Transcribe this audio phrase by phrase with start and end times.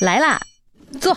[0.00, 0.40] 来啦，
[1.00, 1.16] 坐。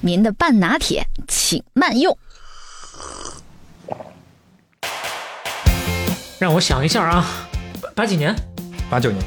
[0.00, 2.16] 您的半拿铁，请慢用。
[6.38, 7.26] 让我想一下啊，
[7.80, 8.34] 八八几年？
[8.88, 9.22] 八九年。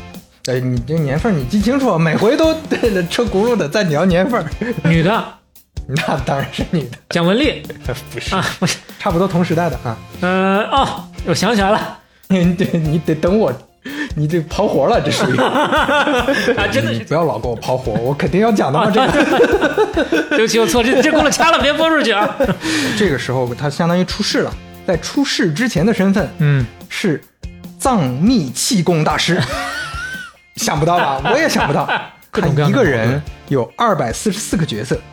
[0.45, 4.43] 哎，你这年份你记清楚，每回都 对着车轱辘的在聊年份。
[4.83, 5.39] 女的，
[5.87, 7.63] 那当然是女的，蒋雯丽
[8.13, 9.97] 不是，啊，不是，差不多同时代的啊。
[10.21, 13.51] 呃，哦，我想起来了， 对，你得等我，
[14.15, 15.37] 你这刨活了，这属于。
[15.37, 18.89] 啊，真的是，你不要老给我刨活，我肯定要讲的嘛。
[18.91, 22.37] 这个对不起，我错，这这过了掐了，别播出去啊。
[22.97, 24.53] 这个时候他相当于出世了，
[24.87, 27.21] 在出世之前的身份嗯，是
[27.79, 29.41] 藏密气功大师，
[30.55, 31.31] 想不到吧？
[31.33, 31.89] 我也想不到，
[32.31, 34.97] 他各种各样一个人有二百四十四个角色。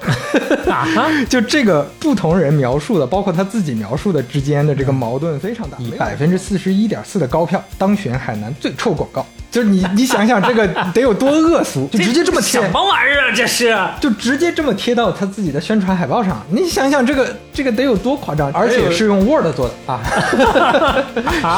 [1.29, 5.77] 就这个不同人描述的，包括他自己描述的之间的这个矛盾非常大。
[5.79, 13.35] 以百分之四十一点四的高票当选海南最臭广告，就是你 你想想这个得有多恶俗，就直接这么贴什，么玩意儿啊？
[13.35, 16.45] 这是就直接这么贴到他自己的宣传海报上。
[16.51, 20.01] 你想想这个这个得有多夸张，而且是用 Word 做的啊，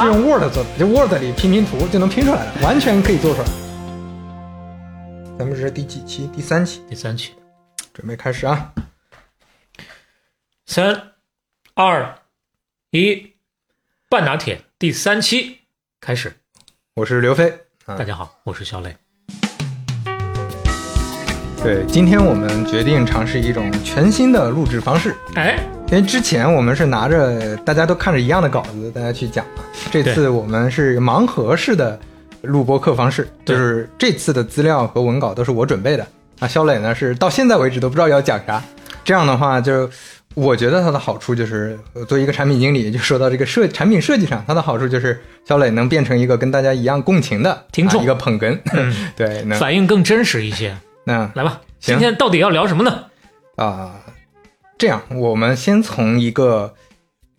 [0.01, 3.49] 是用 Word 做的，就 Word 里拼拼图就能拼出来的，完全可以做出来。
[5.41, 6.31] 咱们这是第几期？
[6.31, 7.31] 第三期，第三期，
[7.95, 8.75] 准备开始啊！
[10.67, 11.13] 三、
[11.73, 12.15] 二、
[12.91, 13.33] 一，
[14.11, 15.61] 半拿铁第三期
[15.99, 16.31] 开始。
[16.93, 17.59] 我是刘飞。
[17.87, 18.95] 啊大家好，我是小磊。
[21.63, 29.65] 对，今天我们决定尝试一种全新的录制方式，哎，因为之前我们是拿着大家都看着一样的稿子，大家去讲嘛。
[29.91, 31.99] 这次我们是盲盒式的
[32.43, 36.07] 录播课方式，就是这次的资料和文稿都是我准备的。
[36.39, 38.63] 那，肖磊呢是到现在为止都不知道要讲啥。
[39.05, 39.89] 这样的话，就
[40.35, 50.77] 我觉得它的好处就是，呃作为一个产品经理，就说到这个设产品设计上，它的好处就是肖磊能变成一个跟大家一样共情的听众啊一个捧哏，嗯 对，能反应更真实一些。
[51.05, 53.05] 那来吧，行今天到底要聊什么呢？
[53.57, 53.97] 啊、
[54.79, 56.75] 这样我们先从一个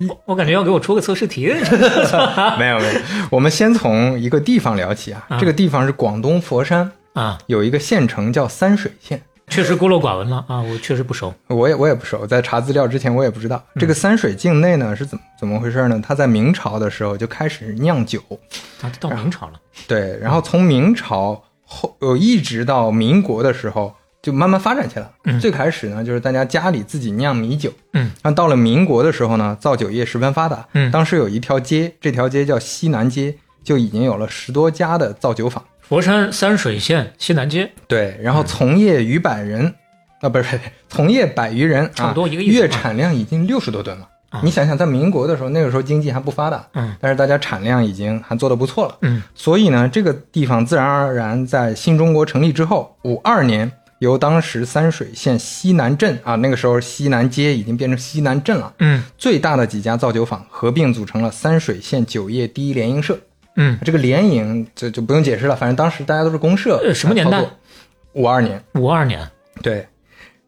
[0.09, 1.47] 我我感觉要给我出个测试题。
[2.57, 5.25] 没有没有，我们先从一个地方聊起啊。
[5.29, 9.21] 啊这个地方是广东佛山，啊，有一个县城叫三水县。
[9.47, 11.33] 确实孤陋寡闻了啊，我确实不熟。
[11.47, 16.01] 我也我也不熟，在查资料之前我也不知道这个三水境内呢是怎么怎么回事呢？
[16.01, 18.21] 它在明朝的时候就开始酿酒，
[18.81, 19.53] 啊，到明朝了，
[19.89, 25.11] 对，然后从明朝后呃一直到民国的时候就慢慢发展起来了。
[25.25, 25.39] 嗯。
[25.39, 30.91] 最开始呢就是大家家里自己酿米酒，嗯，那到了民国的时候呢，造酒业十分发达，嗯。
[30.91, 35.63] 当时有一条街，这条街叫西南街，就已经有了十多家的造酒坊。
[35.81, 39.75] 佛山三水县西南街，对，然后从业逾百人，
[40.21, 40.57] 啊，不是，
[40.87, 44.07] 从业百余人，差不多啊月产量已经六十多吨了。
[44.29, 44.39] 啊。
[44.41, 46.95] 你想想，在民国的时候，那个时候经济还不发达，嗯。
[47.01, 48.97] 但是大家产量已经还做得不错了。
[49.01, 49.21] 嗯。
[49.35, 53.69] 所以呢，这个地方自然而然在新中国成立之后，五二年
[54.01, 63.15] 由当时三水县西南镇啊，那个时候西南街已经变成西南镇了，嗯最大的几家造酒坊合并组成了三水县酒业第一联营社。
[63.57, 66.81] 嗯，这个联营这就不用解释了，反正当时大家都是公社。
[66.83, 67.45] 呃什么年代？
[68.13, 68.59] 五二年。
[68.73, 69.29] 五二年，
[69.61, 69.85] 对，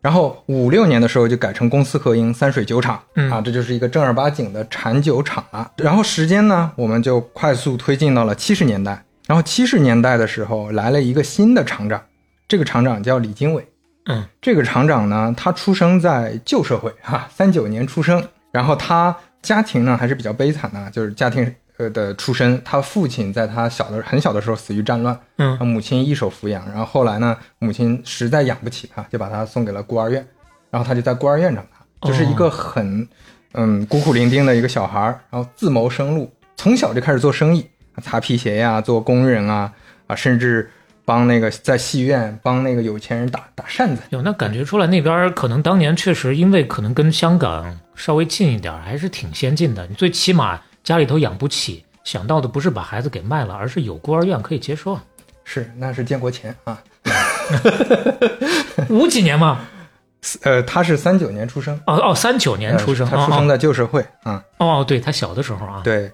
[0.02, 5.72] 然后五六年的时候就改成公私合营三水酒厂，嗯啊，这就是一个正儿八经的产酒厂了。
[5.78, 9.06] 然后时间呢，我们就快速推进到了七十年代。
[9.28, 12.02] 然后七十年代的时候来了一个新的厂长，
[12.48, 13.68] 这个厂长叫李经纬。
[14.06, 14.24] 嗯。
[14.42, 18.22] 这个厂长呢，他出生在旧社会哈，三九年出生，
[18.52, 30.26] 然后他家庭呢还是比较悲惨的，就是家庭呃的出身，他父亲在他小的很小的时候死于战乱，嗯母亲一手抚养，然后后来呢，母亲实在养不起他，就把他送给了孤儿院，
[30.70, 33.08] 然后他就在孤儿院长大，就是一个很
[33.53, 37.66] 嗯孤苦伶仃的一个小孩儿，然后自谋生路，从小就开始做生意，
[38.02, 39.72] 擦皮鞋呀、做工人啊
[40.08, 40.70] 啊，甚至
[41.06, 44.02] 帮那个在戏院帮那个有钱人打打扇子。
[44.09, 49.86] 有那感觉出来，那边可能当年确实因为可能跟香港稍微近一点，还是挺先进的。
[49.88, 55.03] 你最起码家里头养不起，想到的不是把孩子给卖了，而是有孤儿院可以接收啊。
[55.46, 56.82] 是，那是建国前啊，
[58.88, 59.59] 五几年嘛，
[60.44, 64.41] 呃，他是三九年出生，哦哦，三九年出生，呃他出生哦在旧社会啊。
[64.58, 66.09] 哦哦，对他小的时候啊，对，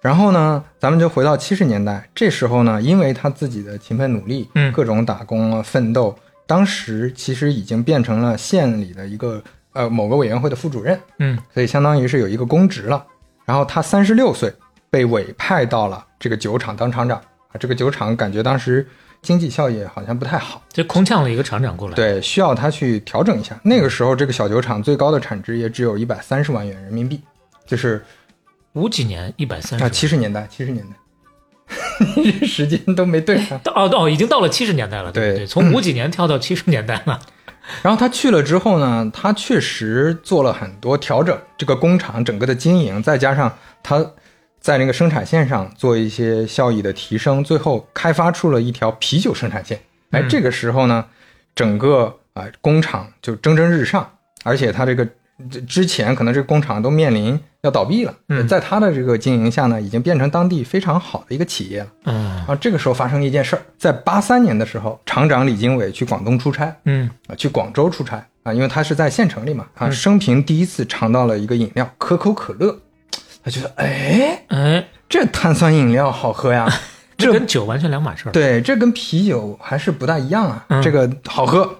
[0.00, 4.72] 然后呢，咱们就回到七十年代，这时候呢，因为他自己的勤奋努力，嗯。
[4.72, 6.16] 各种打工啊、奋斗，
[6.46, 11.38] 当时其实已经变成了县里的一个呃某个委员会的副主任，嗯。
[11.52, 13.04] 所以相当于是有一个公职了。
[13.44, 14.52] 然后他三十六岁
[14.90, 17.18] 被委派到了这个酒厂当厂长。
[17.48, 18.86] 啊，这个酒厂感觉当时
[19.22, 23.58] 经济效益好像不太好，就空降了一个厂长过来，，对，需要他去调整一下。
[23.62, 27.20] 那个时候，这个小酒厂最高的产值也只有一百三十万元人民币，
[27.64, 28.04] 就是
[28.76, 30.96] 五几年一百三十啊，十，七十年代，七十年代，
[32.40, 33.58] 这时间都没对上。
[33.64, 35.46] 到哦哦，已经到了七十年代了，对？
[35.46, 37.18] 从五几年跳到七十年代了。
[37.82, 44.12] 然后他去了之后呢，他确实做了很多调整，这个工厂整个的经营，再加上他
[44.60, 49.80] 在那个生产线上做一些效益的提升，最后开发出了一条啤酒生产线。
[50.10, 51.04] 哎，嗯这个时候呢，
[51.54, 54.08] 整个啊、工厂就蒸蒸日上，
[54.44, 55.08] 而且他这个
[55.50, 58.48] 之之前可能这个工厂都面临要倒闭了，嗯。
[58.48, 61.86] 在他的这个经营下呢，已经变成当地非常好的一个企业了。
[62.04, 62.44] 嗯。
[62.46, 67.10] 啊，这个时候发生一件事儿，在八三年的时候，厂长李经纬去广东出差，嗯。
[67.28, 72.78] 啊，去广州出差啊，因为他是在县城里嘛，啊，生平第一次尝到了一个饮料可口可乐，
[73.44, 76.66] 他觉得哎，哎，这碳酸饮料好喝呀，
[77.18, 78.32] 这跟酒完全两码事儿。
[78.32, 80.82] 对，这跟啤酒还是不大一样啊，嗯。
[80.82, 81.78] 这个好喝。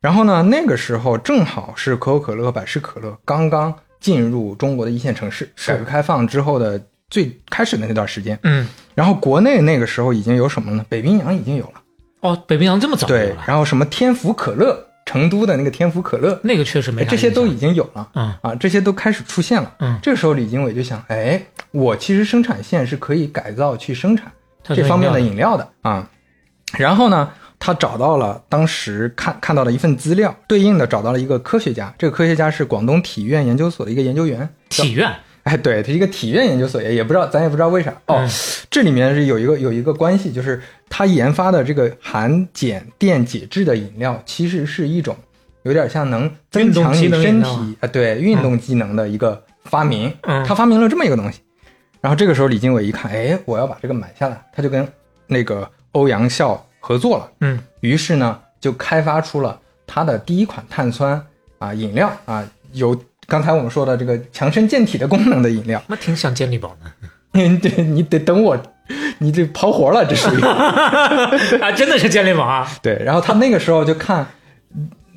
[0.00, 8.38] 然后呢，那个时候正好是可口可乐和、百事可乐刚刚进入中国的一线城市，改革开放之后的最开始的那段时间。
[8.42, 10.84] 嗯，然后国内那个时候已经有什么呢？
[10.88, 11.82] 北冰洋已经有了，
[12.20, 18.08] 哦，北冰洋这么早对，，然后什么天府可乐，成都的那个天府可乐，那个确实没啥这些都已经有了。
[18.14, 19.74] 嗯啊，这些都开始出现了。
[19.80, 21.42] 嗯这个时候李经纬就想，哎，
[21.72, 24.30] 我其实生产线是可以改造去生产
[24.62, 26.08] 这方面的饮饮料的啊。
[26.76, 34.48] 然后呢，他找到了当时看看到的一份资料，对应的找到了一个科学家，这个科学家是广东体院研究所的一个研究员。
[34.68, 35.10] 体院
[35.44, 37.90] 哎，对，他是一个体院研究所，也也不知道，咱也不知道为啥。
[38.06, 38.28] 哦，嗯
[38.68, 45.16] 这里面是有一个有一个关系，就是他研发的这个含碱电解质的饮料，其实是一种
[45.62, 50.12] 有点像能增强你运动机能饮身体啊、对运动机能的一个发明。
[50.22, 51.38] 嗯他发明了这么一个东西。
[52.00, 54.86] 然后这个时候，李经纬一看，哎，我要把这个买下来，他就跟
[55.28, 57.28] 那个欧阳笑合作了。
[57.40, 61.20] 嗯于是呢，就开发出了它的第一款碳酸
[61.58, 62.96] 啊饮料啊，有
[63.26, 65.82] 刚才我们说的这个强身健体的功能的饮料。
[65.88, 66.90] 那挺像健力宝的
[67.58, 68.56] 对你得等我，
[69.18, 70.40] 你这跑活了，这属于
[71.60, 72.68] 啊，真的是健力宝啊！
[72.80, 73.02] 对。
[73.04, 74.24] 然后他那个时候就看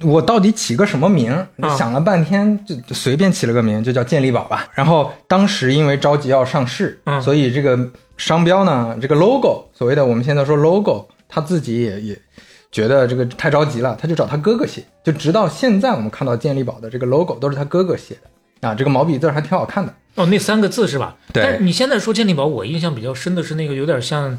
[0.01, 1.45] 我到底起个什么名
[1.77, 4.67] 想了半天就就随便起了个名，就叫健力宝吧。
[4.73, 7.77] 然后当时因为着急要上市，嗯所以这个
[8.17, 12.21] 商标呢，这个 logo，所谓的我们现在说 logo，他自己也也
[12.71, 14.83] 觉得这个太着急了，他就找他哥哥写。
[15.03, 19.93] 就直到现在我们看到健力宝的这个 logo 都是他哥哥写的啊，这个毛笔字儿还挺好看的。
[20.15, 21.15] 哦，那三个字是吧？
[21.31, 24.37] 对但是你现在说健力宝，我印象比较深的是那个有点像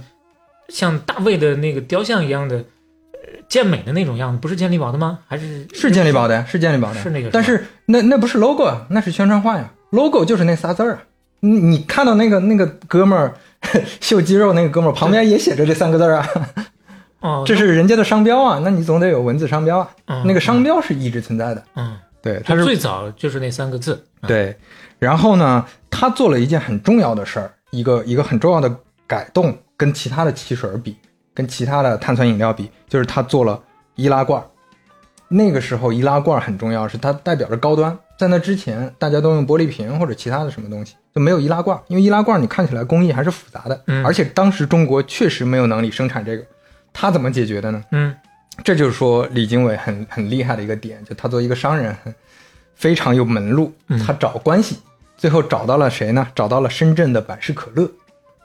[0.69, 5.21] 像大卫的那个雕像一样的，呃，健美的那种样子，不是健力宝的吗？
[5.27, 9.73] 还是是健力宝的呀，是健力宝的，是那个是但是那那不是 logo 啊，那是宣传画呀。
[9.91, 11.03] logo 就是那仨字儿啊。
[11.41, 13.35] 你你看到那个那个哥们儿
[14.01, 16.29] 秀肌肉那个哥们儿旁边也写着这三个字儿啊，
[17.21, 19.91] 哦，这是人家的商标啊，那你总得有文字商标啊。
[20.07, 24.05] 嗯那个商标是一直存在的，嗯，对，它是最早就是那三个字。
[24.23, 24.57] 嗯，对。
[24.99, 28.75] 然后呢，他做了一件很重要的事儿，一个一个很重要的
[29.07, 30.97] 改动，跟其他的汽水比，
[31.33, 33.59] 跟其他的碳酸饮料比，就是他做了
[33.95, 34.47] 易拉罐儿。
[35.29, 37.97] 那个时候易拉罐很重要，是它代表着高端。
[38.19, 46.45] 在那之前，大家都用玻璃瓶或者其他的什么东西，就没有易拉罐，因为易拉罐你看起来工艺还是复杂的，嗯而且当时中国确实没有能力生产这个。
[46.93, 47.85] 他怎么解决的呢？
[47.93, 48.15] 嗯
[48.63, 51.97] 这就是说李经纬很很厉害的一个点，就他作为一个商人，
[52.75, 54.77] 非常有门路嗯，他找关系，
[55.17, 56.27] 最后找到了谁呢？
[56.35, 57.91] 找到了深圳的百事可乐，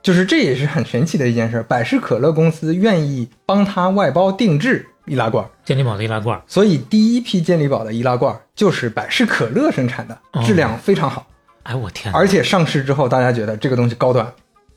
[0.02, 1.62] 就是这也是很神奇的一件事。
[1.68, 6.42] 百事可乐公司愿意帮他外包定制易拉罐，健力宝的易拉罐。
[6.48, 11.28] 所以第一批健力宝的易拉罐就是百事可乐生产的哦，质量非常好，
[11.64, 12.14] 哎，我天！
[12.14, 14.32] 而且上市之后大家觉得这个东西高端，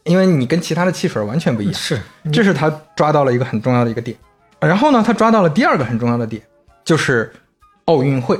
[0.09, 1.75] 因为你跟其他的汽水完全不一样。
[1.75, 2.00] 是
[2.33, 4.17] 这是他抓到了一个很重要的一个点。
[4.59, 6.43] 然后呢，他抓到了第二个很重要的点，
[6.85, 7.33] 就是
[7.85, 8.37] 奥运会。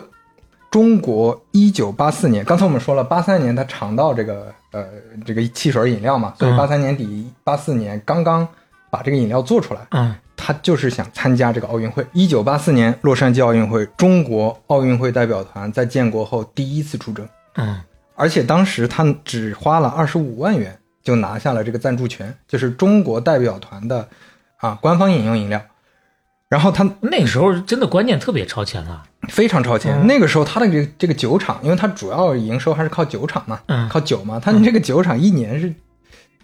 [0.71, 4.85] 中国一九八四年，刚才我们说了，八三年他尝到这个呃
[5.25, 8.47] 这个汽水饮料嘛，所以嗯八三年底八四年刚刚
[8.91, 12.07] 把这个饮料做出来，嗯他就是想参加这个奥运会。
[12.13, 17.81] 一九八四年洛杉矶奥运会，中国奥运会代表团在建国后第一次出征，嗯
[18.15, 24.07] 而且当时他只花了二十五万元就拿下了这个赞助权，就是中国代表团的
[24.59, 25.59] 啊官方饮用饮料。
[26.51, 29.05] 然后他那个时候真的观念特别超前了。
[29.31, 35.75] 非常超前，嗯那个时候他的这个这个酒厂，因为他主要营收还是靠酒厂嘛，嗯靠酒嘛，他这个酒厂一年是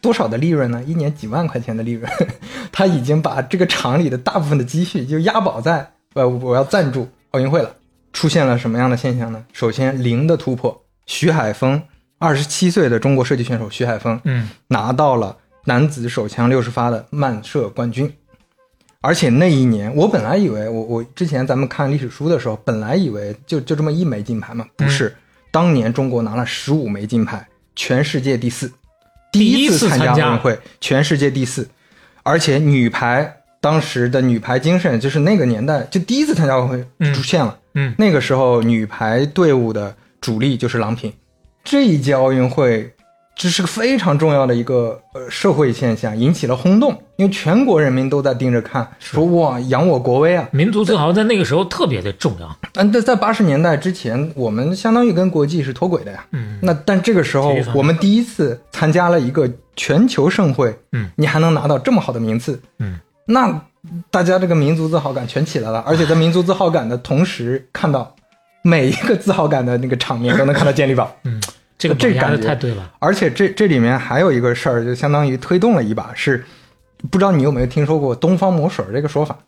[0.00, 0.82] 多少的利润呢？
[0.82, 2.10] 一年几万块钱的利润，
[2.72, 7.70] 他已经把这个厂里的大部分的积蓄就押宝在呃我要赞助奥运会了。
[8.14, 9.44] 出现了什么样的现象呢？
[9.52, 11.82] 首先零的突破，徐海峰，
[12.24, 14.48] 二十七岁的中国射击选手徐海峰，嗯。
[14.68, 18.10] 拿到了男子手枪六十发的慢射冠军。
[19.02, 25.14] 而且那一年，我本来以为我我之前咱们看历史书的时候，本来以为就就这么一枚金牌嘛，不是，
[25.50, 28.72] 当年中国拿了十五枚金牌，全世界第四，
[29.30, 31.68] 第一一次参参加奥运会，全世界第四，
[32.22, 37.12] 而且女排当时的女排精神就是那个年代就第一次参加奥运会嗯。
[37.12, 37.58] 出现了。
[37.74, 37.94] 嗯。
[37.98, 41.12] 那个时候女排队伍的主力就是郎平。
[41.64, 42.92] 这一届奥运会，
[43.34, 50.46] 这是个非常重要的一个呃社会现象，引起了轰动，因为全国人民都在盯着看，说哇，扬我国威啊！
[50.52, 52.46] 民族自豪在那个时候特别的重要。
[52.74, 56.26] 嗯，那在八十年代之前，我们相当于跟国际是脱轨的呀。
[56.32, 63.58] 嗯，那但这个时候我们第一次参加了一个全球盛会，嗯，你还能拿到这么好的名次，嗯，那
[64.10, 68.14] 大家这个民族自豪感全起来了，而且在民族自豪感的同时，看到
[68.66, 71.38] 每一个自豪感的那个场面都能看到健力宝， 嗯，
[71.76, 72.90] 这个这感觉太对了。
[72.98, 76.42] 而且这这里面还有一个事儿，就相当于推动了一把，是
[77.10, 79.38] 不知道你有没有听说过“东方魔水”这个说法？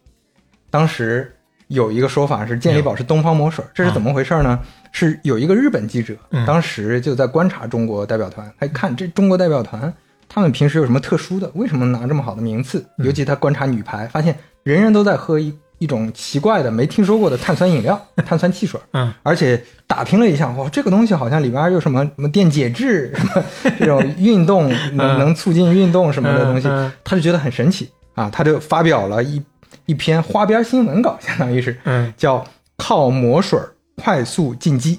[0.68, 1.34] 当时
[1.68, 4.60] 有一个说法是健力宝是东方魔水，这是怎么回事呢？
[4.92, 9.90] 是有一个日本记者嗯，当时就在观察中国代表团，他一看这中国代表团，
[10.28, 11.50] 他们平时有什么特殊的？
[11.54, 12.84] 为什么拿这么好的名次？
[12.98, 18.80] 嗯尤其他观察女排，发现人人都在喝一一种奇怪的、没听说过的碳酸饮料、 碳酸汽水。
[18.92, 23.44] 嗯，而且打听了一下，哇，这个东西好像里边有什么什么电解质， 什么
[23.78, 25.18] 这种运动能嗯。
[25.18, 29.42] 能促进运动什么的东西，嗯他就觉得很神奇啊，他就发表了一
[29.86, 32.12] 一篇花边新闻稿，相当于是嗯。
[32.16, 33.58] 叫“靠魔水
[33.96, 34.98] 快速进击”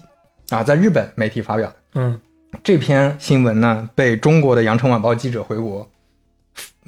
[0.49, 1.75] 啊，在日本媒体发表的。
[1.95, 2.19] 嗯，
[2.63, 5.87] 这篇新闻呢，被中国的羊城晚报记者回国，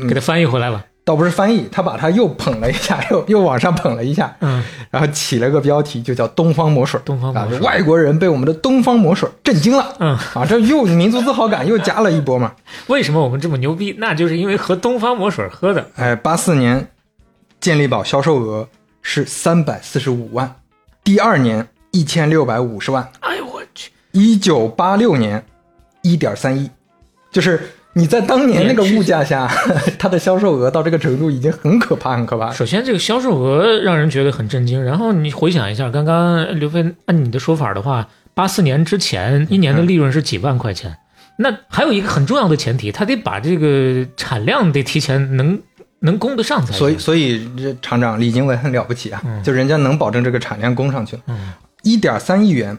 [0.07, 0.85] 给他翻译回来了。
[1.09, 6.99] 倒不是翻译，他把它又捧了一下， 又又往上捧了一下，嗯，然后起了个标题，就叫“东方魔水”。
[7.01, 9.95] 啊东方魔，水外国人被我们的东方魔水震惊了。
[9.99, 12.53] 嗯，啊，这又民族自豪感又加了一波嘛。
[12.85, 13.95] 为什么我们这么牛逼？
[13.97, 15.89] 那就是因为和东方魔水喝的。
[15.95, 16.91] 哎，八四年
[17.59, 18.67] 健力宝销售额
[19.01, 20.57] 是三百四十五万，
[21.03, 23.89] 第二年一千六百五十万，哎呦我去！
[24.11, 25.43] 一九八六年
[26.03, 26.69] 一点三亿，
[27.31, 27.59] 就是
[27.99, 29.45] 你在当年那个物价下，
[29.99, 32.49] 它的销售额到这个程度已经很可怕，很可怕。
[32.51, 34.81] 首先，这个销售额让人觉得很震惊。
[34.81, 40.95] 然后你回想一下，刚刚刘飞按你的说法的话，八四年之前一年的利润是几万块钱。
[41.37, 45.59] 那还有一个很重要的前提，他得把这个产量得提前能
[45.99, 46.77] 能供得上才行。
[46.77, 51.51] 所以，所以这厂长李经纬很了不起啊，嗯就人家能保证这个产量供上去了，嗯，
[51.83, 52.77] 一点三亿元。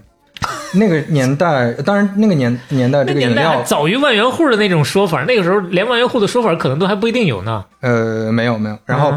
[0.79, 7.65] 那个年代，当然那个年年代这个饮料，早于万元户的那种说法，那个时候连万元户的说法可能都还不一定有呢。
[7.81, 8.79] 呃，没有没有。
[8.87, 9.13] 然后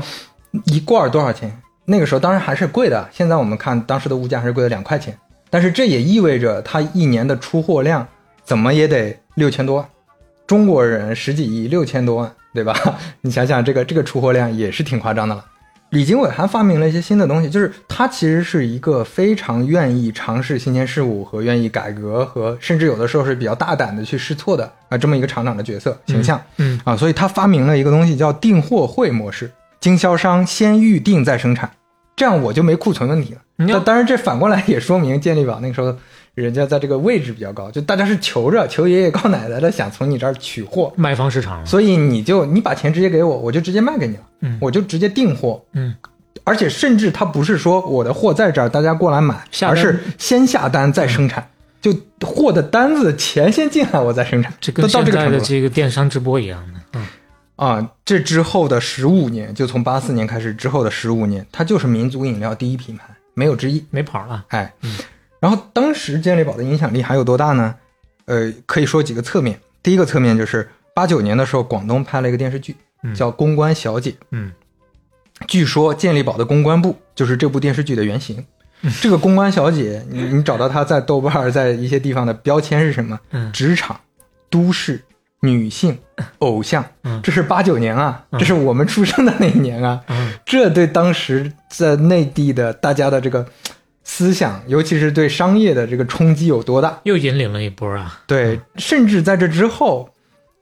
[0.65, 1.55] 一罐多少钱？
[1.85, 5.17] 那个时候当然还是贵的，现在我们看当时的物价还是贵了两块钱，
[5.49, 8.07] 但是这也意味着它一年的出货量
[8.43, 9.85] 怎么也得六千多万，
[10.47, 12.73] 中国人十几亿，六千多万，对吧？
[13.21, 15.45] 你想想这个这个出货量也是挺夸张的了。
[15.93, 26.41] 李经纬还发明了一些新的东西，就是他其实是一个非常愿意尝试新鲜事物和愿意改革和甚至有的时候是比较大胆的去试错的啊这么一个厂长的角色形象。
[26.57, 31.69] 嗯啊，所以他发明了一个东西叫订货会模式，经销商先预定再生产，
[32.15, 33.41] 这样我就没库存问题了。
[33.57, 35.95] 你要但当然，这反过来也说明健力宝那个时候
[36.35, 45.63] 人家在这个位置比较高，就大家是求着求爷爷告奶奶的想从你这儿取货，卖方市场，所以你就你把钱直接给我，我就直接卖给你了，嗯我就直接订货。
[45.73, 45.95] 嗯，
[46.43, 51.47] 而且甚至他不是说我的货在这儿，大家过来买，而是先下单再生产，
[51.81, 55.45] 就货的单子钱先进来，我再生产，这跟到现在的这个程度。
[55.45, 56.79] 这个电商直播一样的。
[56.93, 57.05] 嗯
[57.55, 63.85] 啊，这之后的十五年，就从八四年开始之后的十五年，它就是民族饮料第一品牌，没有之一。
[63.91, 64.43] 没跑了。
[64.47, 64.73] 哎，
[65.43, 67.75] 然后当时健力宝的影响力还有多大呢？
[68.23, 69.59] 呃，可以说几个侧面。
[69.83, 74.11] 第一个侧面就是八九年的时候，广东拍了一个电视剧，嗯叫《公关小姐》。
[74.31, 74.53] 嗯
[75.45, 78.45] 据说健力宝的公关部就是这部电视剧的原型。
[79.01, 83.19] 这个公关小姐，你你找到她在豆瓣儿在一些地方的标签是什么？
[83.31, 83.99] 嗯职场、
[84.49, 85.01] 都市、
[85.41, 85.99] 女性、
[86.39, 90.01] 偶像嗯，这是八九年啊，嗯这是我们出生的那一年啊。
[90.07, 93.45] 嗯这对当时在内地的大家的这个
[94.03, 96.99] 思想，尤其是对商业的这个冲击有多大？
[97.03, 98.21] 又引领了一波啊。
[98.27, 100.09] 对，甚至在这之后，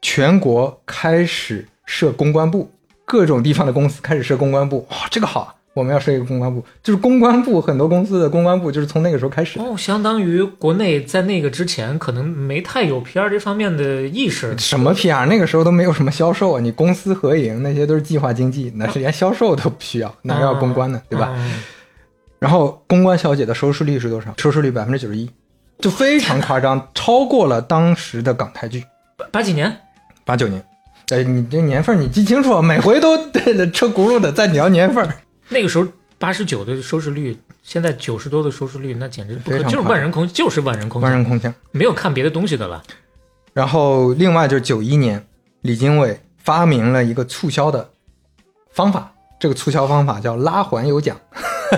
[0.01, 2.71] 全国开始设公关部，
[3.05, 4.85] 各种地方的公司开始设公关部。
[4.91, 5.55] 哇，这个好啊！
[5.73, 9.57] 我们要设一个公关部，就是公关部，很多公司的公关部就是从那个时候开始。
[9.57, 14.53] 哦，相当于国内在那个之前可能没太有 PR 这方面的意识。
[14.57, 15.25] 什么 PR？
[15.27, 21.01] 那个时候都没有什么销售啊，你公私合营那些都是计划经济，那是连销售都不需要，哪要公关呢？
[21.07, 21.33] 对吧？
[21.37, 21.63] 嗯
[22.41, 24.33] 然后公关小姐的收视率是多少？
[24.37, 25.29] 收视率百分之九十一，
[25.77, 28.83] 就非常夸张，超过了当时的港台剧。
[29.15, 29.77] 八八几年？
[30.25, 30.65] 八九年，
[31.09, 35.07] 哎，你这年份你记清楚，每回都对 着车轱辘的在聊年份。
[35.49, 41.53] 那个时候八十九的收视率，现在九十多的收视率，那简直不可，就是万人空，就是万人空，万人空巷。
[41.69, 42.81] 没有看别的东西的了。
[43.53, 45.23] 然后另外就是九一年，
[45.61, 47.87] 李经纬发明了一个促销的
[48.71, 51.15] 方法，这个促销方法叫拉环有奖。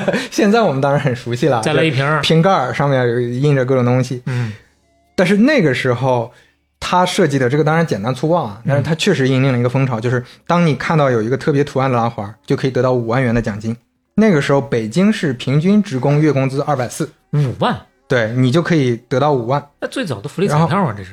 [0.31, 4.53] 现在我们当然很熟悉了，再来一瓶，瓶盖儿上面有印着各种东西，嗯
[5.15, 6.31] 但是那个时候
[6.79, 13.75] 他设计的这个当然简单粗暴啊，但是他确实引领了一个风潮，就是当你看到有一个特别图案的拉环，就可以得到五万元的奖金。
[14.15, 17.75] 那个时候北京市平均职工月工资二百四，五万，
[18.07, 19.65] 对你就可以得到五万。
[19.79, 21.11] 那最早的福利彩票啊，这是。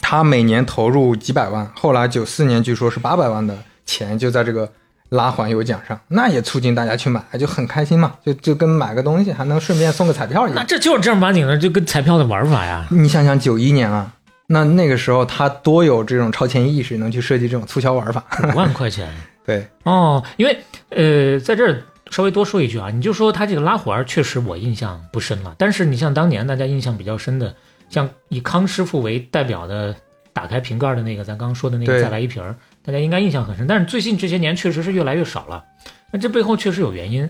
[0.00, 4.70] 他每年投入几百万，后来九四年据说是八百万的钱就在这个
[5.10, 10.56] 拉环有奖上，那也促进大家去买，就很开心嘛，就就跟买个东西还能顺便送个彩票一样。
[10.56, 12.86] 那这就是正儿八经的，就跟彩票的玩法呀。
[12.90, 14.12] 你想想九一年啊，
[14.48, 18.22] 那那个时候他多有这种超前意识，能去设计这种促销玩法。
[18.52, 19.08] 五万块钱
[19.46, 20.58] 对，哦，因为
[20.90, 25.54] 呃，在这儿稍微多说一句啊，你就说他这个拉环儿，确实我印象不深了。
[25.56, 27.54] 但是你像当年大家印象比较深的，
[27.88, 29.94] 像以康师傅为代表的
[30.34, 33.66] 打开瓶盖的那个，咱刚刚说的那个再来一瓶儿，大家应该印象很深。
[33.66, 35.64] 但是最近这些年确实是越来越少了，
[36.12, 37.28] 那这背后确实有原因。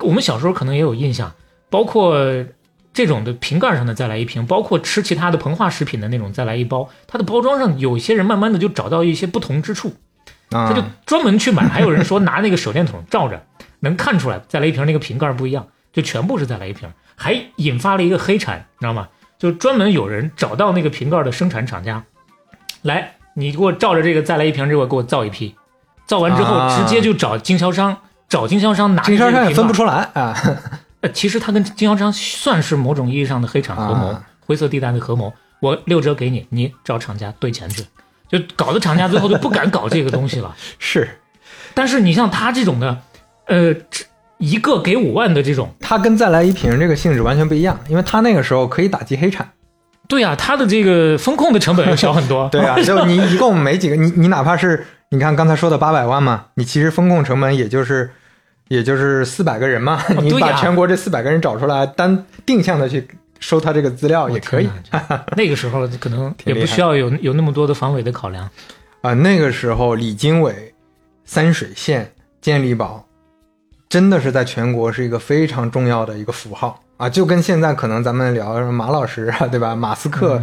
[0.00, 1.32] 我们小时候可能也有印象，
[1.68, 2.16] 包括
[2.92, 9.92] 这种的瓶盖上的再来一瓶，包括吃其他的膨化食品的那种再来一包，它的包装上有些人慢慢的就找到一些不同之处，
[10.50, 11.68] 啊，他就专门去买。
[11.68, 13.44] 还有人说拿那个手电筒照着，
[13.80, 19.08] 能看出来再来一瓶那个瓶盖不一样，就全部是再来一瓶，还引发了一个黑产，你知道吗？
[19.38, 22.04] 就专门有人找到那个瓶盖的生产厂家，
[22.82, 25.54] 来，你给我照着这个再来一瓶，这个给我造一批，
[26.06, 27.96] 造完之后啊直接就找经销商，
[28.28, 29.84] 找经销商拿经销商也分不出。
[29.84, 30.36] 来啊。
[31.00, 35.32] 呃，其实他跟经销商算是某种意义上的黑产合谋，啊灰色地带的合谋。
[35.60, 37.84] 我六折给你，你找厂家兑钱去，
[38.28, 40.54] 就搞得厂家最后就不敢搞这个东西了。
[40.78, 41.08] 是
[41.72, 42.98] 但是你像他这种的，
[43.46, 44.04] 呃，这
[44.36, 49.50] 一个给五万的这种，他跟再来一瓶这个性质完全不一样，因为他那个时候可以打击黑产。
[50.10, 52.46] 对啊，它的这个风控的成本要小很多。
[52.52, 58.10] 对啊，就你一共没几个，你你哪怕是你看刚才说的八百万嘛，你其实风控成本也就是
[58.68, 63.08] 也就是四百个人嘛， 你把全国这四百个人找出来，单定向的去
[63.38, 65.00] 收他这个资料也可以天哪。
[65.08, 68.46] 这 那个时候可能也不需要有有那么多的防伪的考量。
[69.02, 70.74] 啊、那个时候李经纬、
[71.24, 73.06] 三水县、健力宝，
[73.88, 79.74] 真的是在全国是一个非常重要的一个符号啊，就跟现在可能咱们聊马老师啊，对吧？
[79.74, 80.40] 马斯克、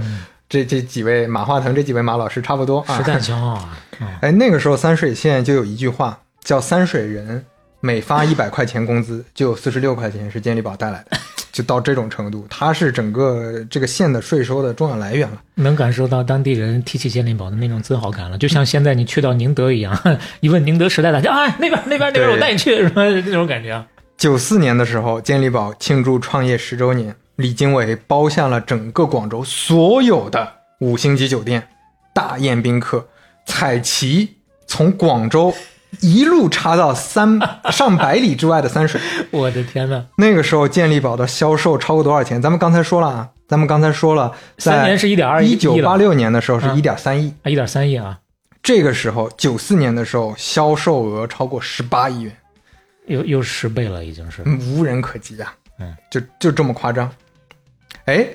[0.49, 2.97] 这这几位，马化腾这几位马老师差不多啊。
[2.97, 3.77] 时代骄傲啊！
[4.01, 7.45] 嗯哎，那个时候三水县就有一句话叫“三水人
[7.79, 11.17] 每发一百块钱工资，就有四十六块钱是健力宝带来的
[11.53, 15.41] ”，就到这种程度，它是整个这个县的税收的重要来源了。
[15.55, 19.95] 能感受到当地人提起健力宝的那种自豪感了，就像现在你去到宁德一样，
[20.41, 23.85] 一问宁德时代大家啊那边那边那边我带你去，什么那种感觉啊。
[24.17, 31.67] 九四年的时候，健力宝庆祝创业十周年，李经纬包下了整个广州所有的五星级酒店，
[32.15, 33.05] 大宴宾客，
[33.45, 35.53] 彩旗从广州
[36.01, 37.39] 一路插到三
[37.71, 38.99] 上百里之外的三水。
[39.29, 42.41] 我的天呐，那个时候，健力宝的销售超过多少钱？
[42.41, 48.17] 咱们刚才说了啊，咱们刚才说了，三年是一点二亿一九八六年的时候是嗯一点三亿，啊，一点三亿啊，
[48.63, 52.35] 这个时候九四年的时候销售额超过十八亿元，
[53.07, 54.41] 又又十倍了，已经是。
[54.45, 55.53] 嗯无人可及啊！
[55.79, 57.09] 嗯，就就这么夸张。
[58.05, 58.27] 哎，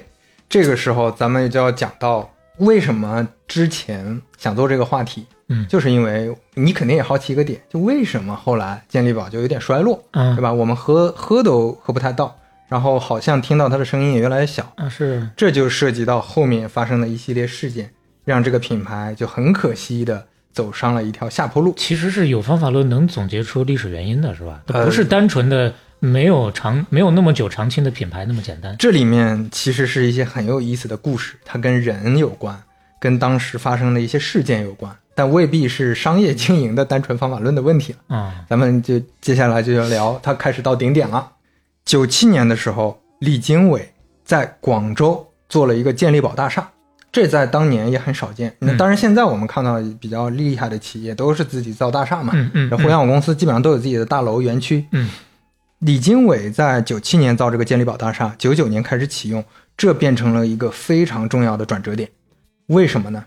[0.49, 10.53] 这个时候咱们就要讲到为什么之前想做这个话题，嗯就是因为你肯定也好奇一个点，就为什么后来健力宝就有点衰落，嗯对吧？
[10.53, 12.37] 我们喝喝都喝不太到，
[12.69, 17.91] 然后好像听到它的声音也越来越小，啊是，这就涉及到后面发生的一系列事件，
[18.25, 21.75] 让这个品牌就很可惜的走上了一条下坡路。
[21.77, 24.63] 其实是有方法论能总结出历史原因的，是吧？
[24.67, 28.75] 不是单纯的没有长没有那么久长青的品牌那么简单。
[28.79, 32.61] 这里面其实是一些很有意思的故事，它跟人有关，
[33.01, 38.17] 跟当时发生的一些事件有关，但未必是商业经营的单纯方法论的问题了。
[38.17, 41.31] 啊、咱们就接下来就要聊，它开始到顶点了。
[41.85, 43.93] 九七年的时候，李经纬
[44.25, 46.71] 在广州做了一个健力宝大厦，
[47.13, 48.57] 这在当年也很少见。
[48.59, 54.87] 那嗯当然，现在我们看到比较厉害的企业都是自己造大厦嘛，嗯嗯这互联网公司基本上都有自己的大楼园区。
[54.93, 55.11] 嗯，
[55.81, 59.45] 李经纬在九七年造这个健力宝大厦，九九年开始启用，
[59.77, 62.09] 这变成了一个非常重要的转折点。
[62.69, 63.23] 为什么呢？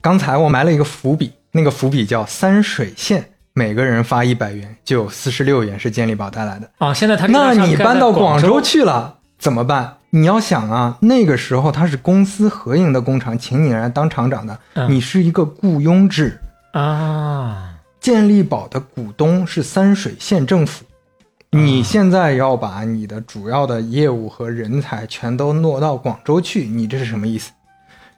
[0.00, 6.68] 刚才我埋了一个伏笔，那个伏笔叫三水县每个人发一百元，就有四十六元是健力宝带来的。
[6.78, 9.98] 啊，现在他那你搬到广州州去了怎么办？
[10.08, 16.40] 你要想啊，那个时候他是公私合营的工厂，请你来当厂长的，嗯你是一个雇佣制。
[16.72, 20.86] 啊，健力宝的股东是三水县政府，
[21.50, 27.52] 你现在要把你的主要的业务和人才全都挪到广州去，你这是什么意思？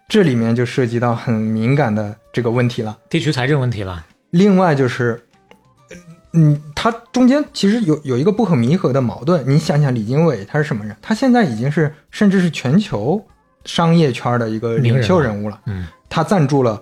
[0.09, 2.97] 这里面就涉及到很敏感的这个问题了。
[3.11, 4.07] 地区财政问题了。
[4.31, 5.26] 另外就是，呃
[6.33, 9.43] 嗯，他中间其实有有一个不可弥合的矛盾。
[9.49, 10.95] 你想想，李经纬他是什么人？
[11.01, 13.25] 他现在已经是甚至是全球
[13.65, 15.61] 商业圈的一个领袖人物了。
[15.67, 16.81] 嗯他赞助了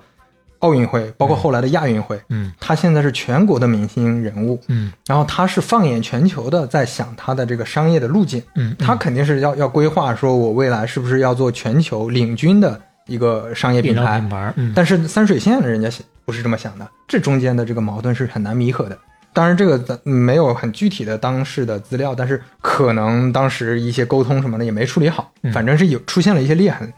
[0.60, 2.20] 奥运会，包括后来的亚运会。
[2.28, 8.42] 嗯他现在是全国的明星人物，嗯然后他是放眼全球的，在想他的这个商业的路径。
[8.56, 14.20] 嗯，他肯定是要要规划，说我未来是不是要做全球领军的一个商业品牌？
[14.20, 14.52] 品牌。
[14.56, 15.88] 嗯，但是三水县人家
[16.24, 18.98] 不是这么想的，这中间的这个矛盾是很难弥合的。
[19.34, 26.90] 当然，这个咱没有很具体的当事的资料，但是可能当时一些沟通什么的也没处理好，嗯反正是有出现了一些裂痕。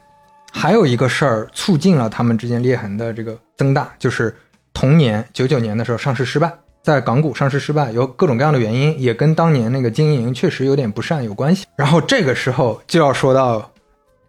[0.53, 4.35] 还有一个事儿促进了他们之间裂痕的这个增大，就是
[4.73, 11.67] 同年九九年的时候上市失败，在港股上市失败，有各种各样的原因，也跟当年那个经营确实有点不善有关系。
[11.77, 13.71] 然后这个时候就要说到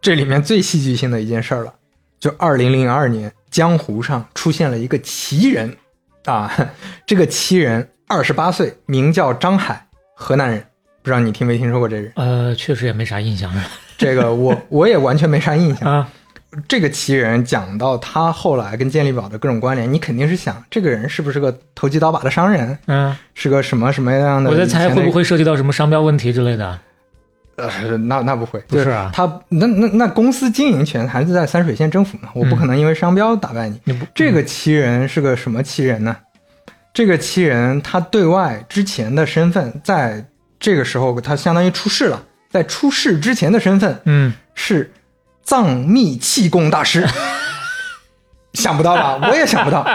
[0.01, 1.73] 这里面最戏剧性的一件事儿了，
[2.19, 5.77] 就二零零二年，江湖上出现了一个奇人，
[6.25, 6.51] 啊，
[7.05, 10.63] 这个奇人二十八岁，名叫张海，河南人，
[11.03, 12.11] 不知道你听没听说过这人？
[12.15, 13.65] 呃，确实也没啥印象啊
[13.97, 15.91] 这个我我也完全没啥印象。
[15.91, 16.07] 啊。
[16.67, 24.49] 这个奇人讲到他后来跟健力宝的各种关联，你肯定是想这个人是不是个投机倒把的商人，嗯，是个什么什么样的？
[24.49, 26.79] 我在猜会不会涉及到什么商标问题之类的。
[27.57, 33.79] 呃，那那不会，不是啊他那那那公司经营权还是在三水县政府嘛，我不可能因为商标打败你。
[34.15, 36.15] 这个奇人是个什么奇人呢？
[36.93, 40.25] 这个奇人他对外之前的身份，在
[40.59, 44.91] 这个时候他相当于出世了，在出世之前的身份嗯，是
[45.43, 47.07] 藏密气功大师，
[48.53, 49.29] 想不到吧？
[49.29, 49.87] 我也想不到，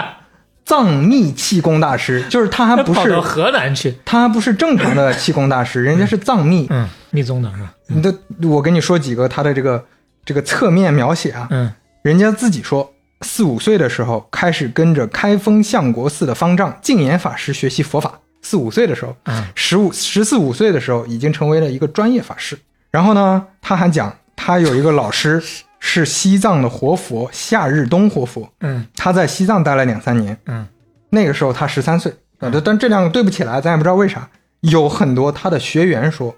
[0.65, 3.97] 藏密气功大师就是他还不是河南去。
[4.05, 6.67] 他还不是正常的气功大师，人家是藏密。
[6.69, 7.73] 嗯，密宗的是吧？
[7.87, 8.15] 你的，
[8.47, 9.85] 我跟你说几个他的这个
[10.23, 12.92] 这个侧面描写啊，嗯人家自己说，
[13.23, 18.19] 四五岁的时候开始跟着开封相国寺的方丈净严法师学习佛法。
[18.41, 22.59] 四五岁的时候，嗯十五十四五岁的时候已经成为了一个专业法师。
[22.91, 25.41] 然后呢，他还讲他有一个老师
[25.79, 30.37] 是西藏的活佛夏日东活佛，嗯他在西藏待了两三年。
[30.45, 30.67] 嗯
[31.09, 34.29] 那个时候他十三岁，但这两个对不起来，咱也不知道为啥。
[34.61, 36.35] 有很多他的学员说，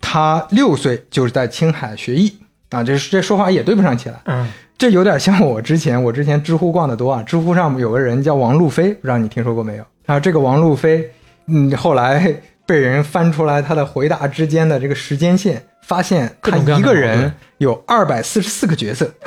[0.00, 2.36] 他六岁就是在青海学艺
[2.70, 4.20] 啊，这这说法也对不上起来。
[4.26, 9.84] 嗯这有点像我之前，我之前知乎逛的多啊，知乎上有个人叫王路飞，不知道你听说过没有？
[10.06, 11.10] 啊，这个王路飞，
[11.48, 12.32] 嗯，后来
[12.64, 19.12] 被人翻出来他的回答之间的这个时间线，发现他一个人有二百四十四个角色。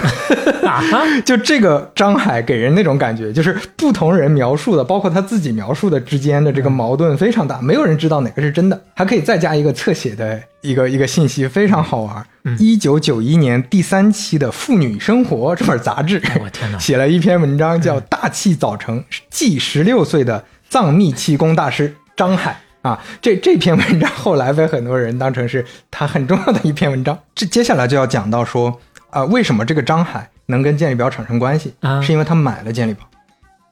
[1.26, 8.82] 就这个张海给人那种感觉，就是不同人描述的，包括他自己描述的之间的这个矛盾非常大，没有人知道哪个是真的。
[8.95, 12.26] 还可以再加一个侧写的一个一个信息，非常好玩。
[12.58, 22.52] 一九九一年第三期的《妇女生活》 这本杂志，哎我天哪写了一篇文章，叫《大器早成：继十六岁的藏密气功大师张海》。
[22.81, 27.17] 啊，这这篇文章后来被很多人当成是他很重要的一篇文章。
[27.35, 28.79] 这接下来就要讲到说，
[29.11, 31.73] 啊、为什么这个张海能跟健力宝产生关系？
[31.81, 33.01] 啊是因为他买了健力宝。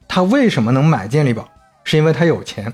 [0.08, 1.48] 他为什么能买健力宝？
[1.84, 2.72] 是因为他有钱。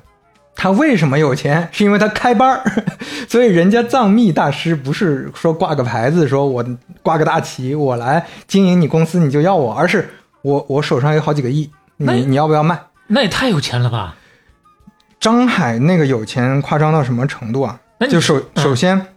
[0.57, 1.67] 他为什么有钱？
[1.71, 2.63] 是因为他开班儿。
[3.27, 6.65] 所以人家藏密大师不是说挂个牌子，说我
[7.01, 10.09] 挂个大旗，我来经营你公司，你就要我，而是
[10.41, 12.79] 我我手上有好几个亿，你你要不要卖？
[13.07, 14.15] 那也太有钱了吧？
[15.25, 17.79] 张海那个有钱夸张到什么程度啊？
[18.07, 18.63] 就首嗯。
[18.63, 19.07] 首先，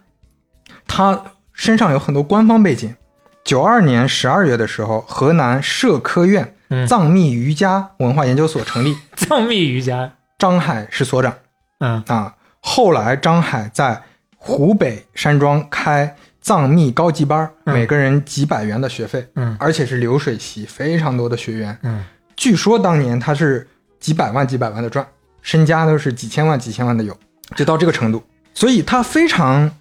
[0.87, 2.95] 他身上有很多官方背景。
[3.43, 6.87] 九二年十二月的时候，河南社科院嗯。
[6.87, 10.13] 藏密瑜伽文化研究所成立， 藏密瑜伽。
[10.39, 11.31] 张海是所长。
[11.77, 12.03] 嗯。
[12.07, 12.33] 啊。
[12.59, 14.01] 后来张海在
[14.35, 17.73] 湖北山庄开藏密高级班，嗯。
[17.75, 19.55] 每个人几百元的学费，嗯。
[19.59, 21.77] 而且是流水席，非常多的学员。
[21.83, 22.03] 嗯。
[22.35, 23.67] 据说当年他是
[23.99, 25.05] 几百万、几百万的赚，
[25.41, 27.17] 身家都是几千万、几千万的有，
[27.55, 28.23] 就到这个程度。
[28.53, 29.71] 所以他非常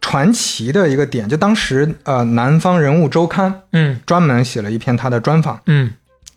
[0.00, 3.98] 传奇的一个点，就当时呃《南方人物周刊》嗯。
[4.06, 5.92] 专门写了一篇他的专访，嗯。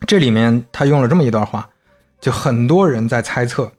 [0.07, 1.69] 这里面他用了这么一段话，
[2.19, 3.71] 就很多人在猜测，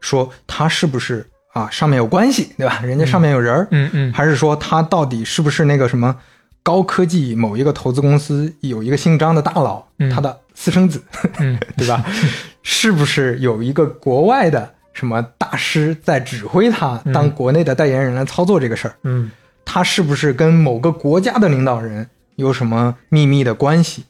[0.00, 2.80] 说他是不是啊上面有关系，对吧？
[2.82, 4.12] 人家上面有人儿，嗯嗯。
[4.12, 6.16] 还是说他到底是不是那个什么
[6.62, 10.08] 高科技某一个投资公司有一个姓张的大佬，嗯。
[10.08, 11.02] 他的私生子，
[11.38, 11.58] 嗯。
[11.76, 12.02] 对吧？
[12.70, 18.94] 是不是有一个国外的什么大师在指挥他当国内的代言人来操作这个事儿？
[19.04, 19.30] 嗯
[19.64, 24.04] 他是不是跟某个国家的领导人有什么秘密的关系？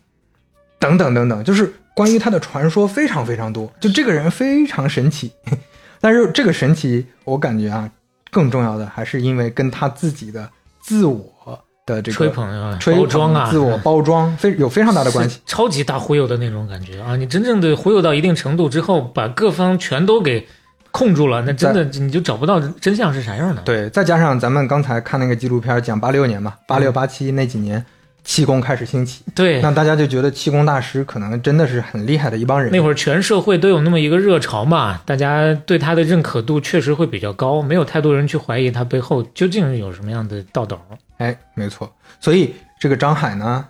[0.80, 5.30] 等等等等，就是关于他的传说非常非常多，就这个人非常神奇。
[6.00, 7.88] 但是这个神奇，我感觉啊，
[8.32, 15.40] 更重要的还是因为跟他自己的自我的这个吹捧啊，吹包装啊，自我包装，非有非常大的关系。
[15.46, 17.16] 超级大忽悠的那种感觉啊！
[17.16, 20.46] 你真正的忽悠到一定程度之后，把各方全都给
[20.90, 23.62] 控住了，那真的你就找不到真相是啥样的。
[23.62, 27.84] 对，再加上咱们刚才看那个纪录片讲八六年嘛，八六八七那几年，
[28.24, 32.70] 气功开始兴起，对，那大家就觉得气功大师可能真的是很厉害的一帮人。
[32.72, 40.80] 那会儿全社会都有那么一个热潮嘛，大家对他的认可度确实会比较高，没有太多人去怀疑他背后究竟有什么样的道道。
[41.18, 41.94] 哎，没错。
[42.18, 43.68] 所以这个张海呢，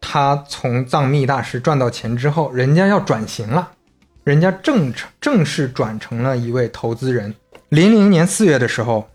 [0.00, 3.70] 他从藏密大师赚到钱之后，人家要转型了，
[4.24, 7.34] 人家正正式转成了一位投资人。
[7.68, 9.08] 零零年四月的时候，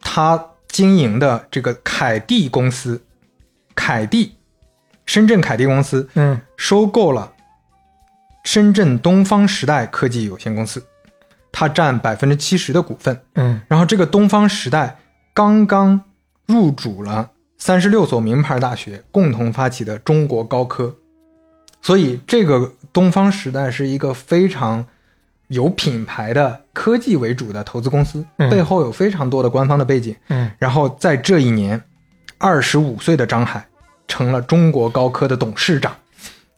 [0.00, 3.02] 他经营的这个凯蒂公司，
[3.74, 4.36] 凯蒂，
[5.04, 7.32] 深圳凯蒂公司嗯收购了
[8.44, 10.82] 深圳东方时代科技有限公司，
[11.52, 13.20] 他占百分之七十的股份。
[13.34, 14.98] 嗯然后这个东方时代
[15.34, 16.00] 刚刚
[16.50, 20.94] 入主了三十六所名牌大学共同发起的中国高科，
[21.80, 24.84] 所以这个东方时代是一个非常
[25.48, 30.14] 有品牌的科技为主的投资公司，嗯背后有非常多的官方的背景。
[30.28, 31.82] 嗯然后在这一年，
[32.38, 33.66] 二十五岁的张海
[34.08, 35.94] 成了中国高科的董事长。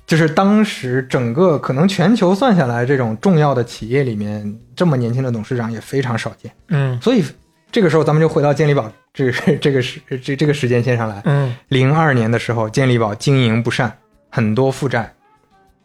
[0.05, 6.53] 就是当时整个可能全球算下来，这种重要的企业里面，这么年轻的董事长也非常少见。
[6.69, 7.25] 嗯所以
[7.73, 11.23] 这个时候，咱们就回到健力宝这个这个时这这个时间线上来。
[11.25, 13.91] 嗯零二年的时候，健力宝经营不善，
[14.31, 15.15] 很多负债，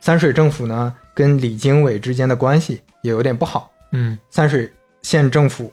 [0.02, 3.72] 三水政府呢跟李经纬之间的关系也有点不好。
[3.94, 4.70] 嗯三水
[5.02, 5.72] 县政府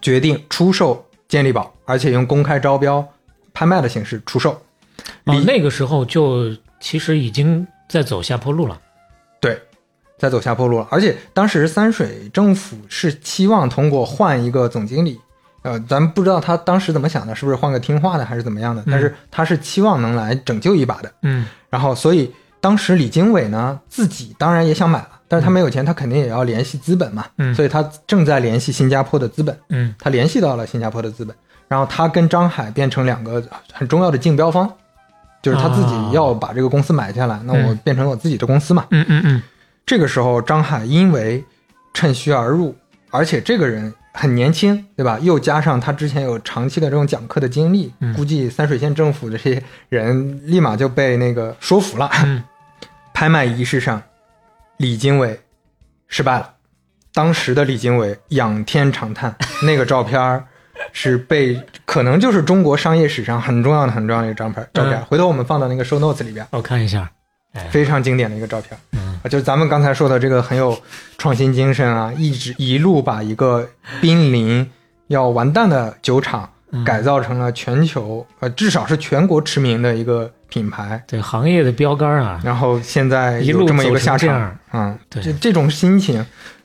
[0.00, 3.06] 决定出售健力宝，而且用公开招标、
[3.52, 4.52] 拍卖的形式出售。
[4.52, 8.80] 哦，李那个时候就其实已经在走下坡路了。
[10.20, 10.86] 对，在走下坡路了。
[10.90, 15.18] 而且当时三水政府是期望通过换一个总经理，
[15.62, 18.84] 呃，咱们不知道他当时怎么想的，是不是换个听话的还是怎么样的？
[18.86, 21.10] 但是他是期望能来拯救一把的。
[21.22, 22.30] 嗯然后，所以
[22.60, 27.24] 当时李经纬呢自己当然也想买了，但是他没有钱，他肯定也要联系资本嘛。
[27.38, 31.34] 嗯所以他正在联系新加坡的资本，嗯他联系到了新加坡的资本，
[31.68, 34.70] 然后他跟张海变成两个很重要的竞标方。
[35.42, 38.84] 就是他自己要把这个公司买下来，那我变成我自己的公司嘛。
[38.90, 39.42] 嗯嗯嗯
[39.84, 41.44] 这个时候，张海因为
[41.92, 42.74] 趁虚而入，
[43.10, 45.18] 而且这个人很年轻，对吧？
[45.20, 52.10] 又加上他之前有长期的这种讲课的经历，嗯估计三水县政府这些人立马就被那个说服了。
[52.24, 52.42] 嗯
[53.12, 54.02] 拍卖仪式上，
[54.78, 55.38] 李经纬
[56.08, 56.54] 失败了。
[57.12, 59.34] 当时的李经纬仰天长叹，
[59.66, 60.42] 那个照片
[60.92, 64.66] 是被可能就是中国商业史上很重要的、很重要的一个照片。
[64.72, 66.46] 照片，嗯回头我们放到那个 show notes 里边。
[66.52, 67.10] 我看一下。
[67.52, 68.78] 哎，非常经典的一个照片。
[68.92, 69.18] 嗯。
[69.22, 70.78] 啊，就是咱们刚才说的这个很有
[71.18, 73.68] 创新精神啊，一直一路把一个
[74.00, 74.70] 濒临
[75.08, 76.84] 要完蛋的酒厂嗯。
[76.84, 81.02] 改造成了全球呃至少是全国驰名的一个品牌。
[81.06, 84.58] 对行业的标杆啊，然后现在一路有这么一个下场。
[84.72, 85.22] 嗯，对。
[85.22, 86.24] 这这种心情，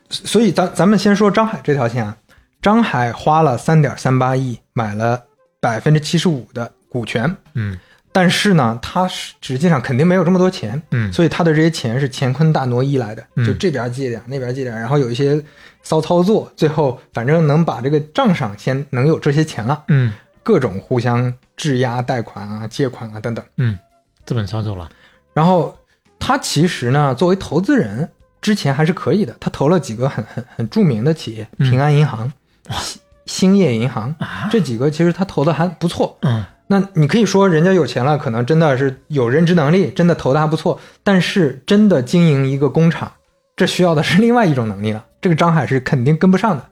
[0.09, 2.15] 所以咱咱们先说张海这条线啊，
[2.61, 5.21] 张海花了三点三八亿买了
[5.59, 7.77] 百分之七十五的股权，嗯
[8.15, 11.11] 但是呢，他实际上肯定没有这么多钱，嗯。
[11.11, 13.45] 所以他的这些钱是乾坤大挪移来的，嗯。
[13.45, 15.43] 就这边借点，那边借点，然后有一些
[15.83, 20.13] 骚操作，最后反正能把这个账上先能有这些钱了，嗯。
[20.43, 23.43] 各种互相质押贷款啊、借款啊等等。
[23.57, 23.77] 嗯，
[24.25, 24.89] 资本操作了。
[25.33, 25.77] 然后
[26.17, 31.69] 他其实呢，作为投资人，之前还是可以的，他投了几个很很很著名的企业，嗯。
[31.69, 32.31] 平安银行、
[32.69, 34.47] 兴兴业银行啊。
[34.49, 36.17] 这几个，其实他投的还不错。
[36.21, 40.79] 嗯那你可以说人家有钱了，可能真的是有认知能力，真的投的还不错。
[41.03, 43.11] 但是真的经营一个工厂，
[43.55, 45.05] 这需要的是另外一种能力了。
[45.21, 46.65] 这个张海是肯定跟不上的。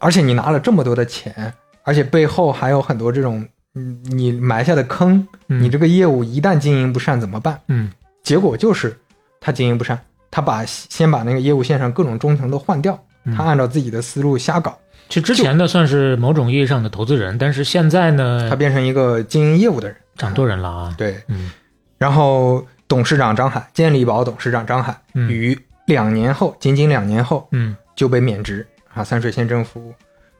[0.00, 7.60] 而且你拿了这么多的钱，而且背后还有很多这种嗯你埋下的坑，嗯你这个业务一旦经营不善怎么办？
[7.68, 7.90] 嗯
[8.22, 8.96] 结果就是
[9.40, 9.98] 他经营不善，
[10.30, 20.94] 他把先把那个业务线上各种中层都换掉，嗯他按照自己的思路瞎搞，其实之前的算是某种意义上的投资人，但是现在呢他，变成一个经营业务的人，掌舵人了啊。
[20.98, 21.16] 对。
[21.28, 21.50] 嗯
[21.96, 29.02] 然后董事长张海，健力宝董事长张海，嗯于两年后，仅仅两年后嗯就被免职啊！
[29.02, 29.92] 三水县政府，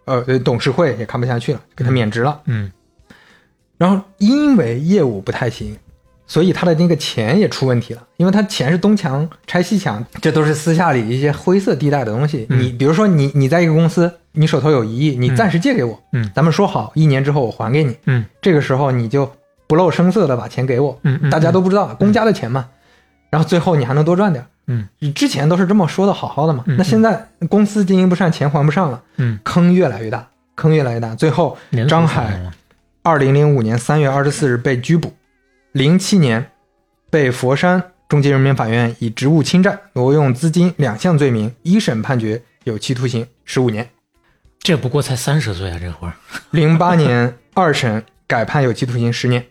[0.05, 2.41] 呃，呃董事会也看不下去了，给他免职了。
[2.45, 2.71] 嗯
[3.77, 5.77] 然后因为业务不太行，
[6.29, 12.47] 所以他的那个钱也出问题了，因为他钱是东墙拆西墙，这都是私下里一些灰色地带的东西。
[12.51, 12.61] 嗯。
[12.61, 16.31] 你比如说你你在一个公司，你手头有一亿，你暂时借给我，嗯。
[16.35, 18.25] 咱们说好一年之后我还给你，嗯。
[18.43, 19.33] 这个时候你就
[19.67, 22.67] 不露声色的把钱给我，嗯嗯，大家都不知道公家的钱嘛，
[23.31, 24.45] 然后最后你还能多赚点。
[24.67, 24.87] 嗯。
[24.99, 29.39] 你之前都是这么说的好好的嘛，嗯那现在公司经营不善，钱还不上了，嗯。
[29.45, 31.57] 坑越来越大，坑越来越大，最后
[31.89, 32.39] 张海
[33.03, 35.15] 二零零五年三月二十四日被拘捕，
[35.73, 36.51] 零七年
[37.11, 43.89] 被佛山中级人民法院以职务侵占、挪用资金两项罪名一审判决有期徒刑十五年。
[44.61, 46.15] 这不过才三十岁啊，这会儿。
[46.51, 49.47] 零八年二审改判有期徒刑十年，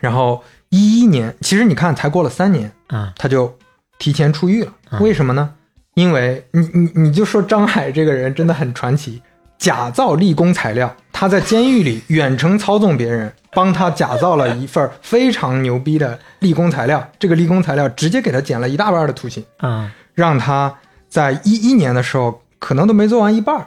[0.00, 3.58] 然后一一年，其实你看才过了三年，啊，他就
[3.98, 4.72] 提前出狱了。
[4.90, 5.54] 嗯为什么呢？
[5.94, 9.22] 因为你你你就说张海这个人真的很传奇，
[9.62, 20.74] 假造立功材料，他在监狱里远程操纵别人，帮他假造了一份非常牛逼的立功材料，这个立功材料直接给他减了一大半的徒刑，啊，让他
[21.08, 23.64] 在一一年的时候可能都没做完一半，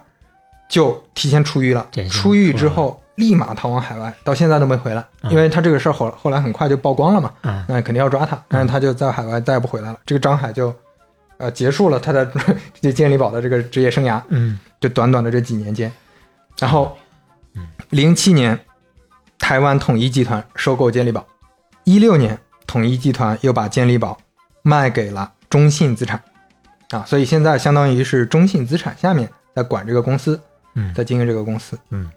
[0.67, 7.31] 就提前出狱了出狱之后立马逃往海外，到现在都没回来，因为他这个事儿后后来很快就曝光了嘛。
[7.43, 9.97] 啊，那肯定要抓他，但是他就在海外再也不回来了。
[10.05, 10.75] 这个张海就，
[11.38, 12.32] 呃，结束了他的
[12.82, 14.60] 这健力宝的这个职业生涯，嗯。
[14.82, 15.91] 就短短的这几年间。
[16.60, 16.95] 然后，
[17.89, 18.60] 零七年，
[19.39, 21.26] 台湾统一集团收购健力宝，
[21.86, 24.17] 一六年，统一集团又把健力宝
[24.62, 26.21] 卖给了中信资产，
[26.91, 30.39] 啊，所以现在相当于是中信资产下面在管这个公司，
[30.76, 30.93] 嗯。
[30.93, 32.12] 在经营这个公司，嗯，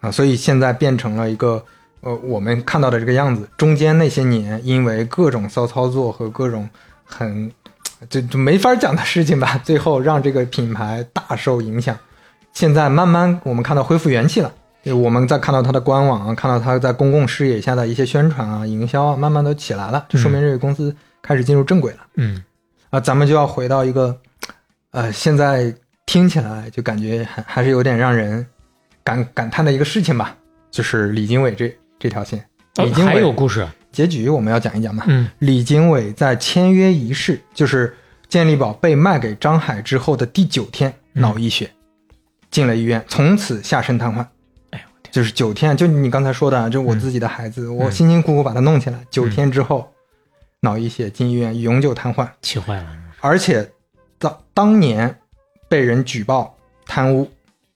[0.00, 1.64] 啊，所以现在变成了一个
[2.00, 3.48] 呃我们看到的这个样子。
[3.56, 6.68] 中间那些年因为各种骚操作和各种
[7.04, 7.52] 很
[8.08, 11.96] 就就没法讲的事情吧，最后让这个品牌大受影响。
[12.52, 21.98] 现在慢慢我们看到恢复元气了，就我们再看到它的官网啊，看到它在公共视野下的一些宣传啊、营销啊，慢慢都起来了，就说明这个公司开始进入正轨了。
[22.16, 22.42] 嗯
[22.90, 24.18] 啊，咱们就要回到一个，
[24.92, 25.74] 呃，现在
[26.06, 28.44] 听起来就感觉还还是有点让人
[29.04, 30.34] 感感叹的一个事情吧，
[30.70, 32.38] 就是李经纬这这条线。
[32.76, 33.66] 哦李经纬还有故事，
[33.98, 35.02] 结局我们要讲一讲嘛。
[35.08, 37.92] 嗯李经纬在签约仪式，就是
[38.28, 41.68] 健力宝被卖给张海之后的第九天，嗯脑溢血，
[42.48, 44.24] 进了医院，从此下身瘫痪。
[44.70, 49.92] 哎呦我天，就是九天，就你刚才说的，就我自己的孩子，我辛辛苦苦把他弄起来，九天之后，
[50.60, 52.28] 脑溢血进医院，永久瘫痪。
[52.40, 52.86] 气坏了，
[53.18, 53.68] 而且
[54.16, 55.18] 当当年
[55.68, 56.56] 被人举报
[56.86, 57.28] 贪污，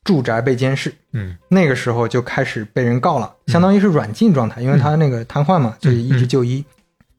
[0.05, 1.37] 住宅被监视，嗯。
[1.49, 6.65] 那个时候就开始被人告了，相当于是软禁状态，因为他那个瘫痪嘛，就一直就医，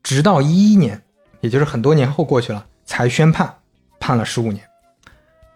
[0.02, 1.02] 直到一一年，
[1.42, 3.54] 也就是很多年后过去了，才宣判，
[4.00, 4.64] 判了十五年。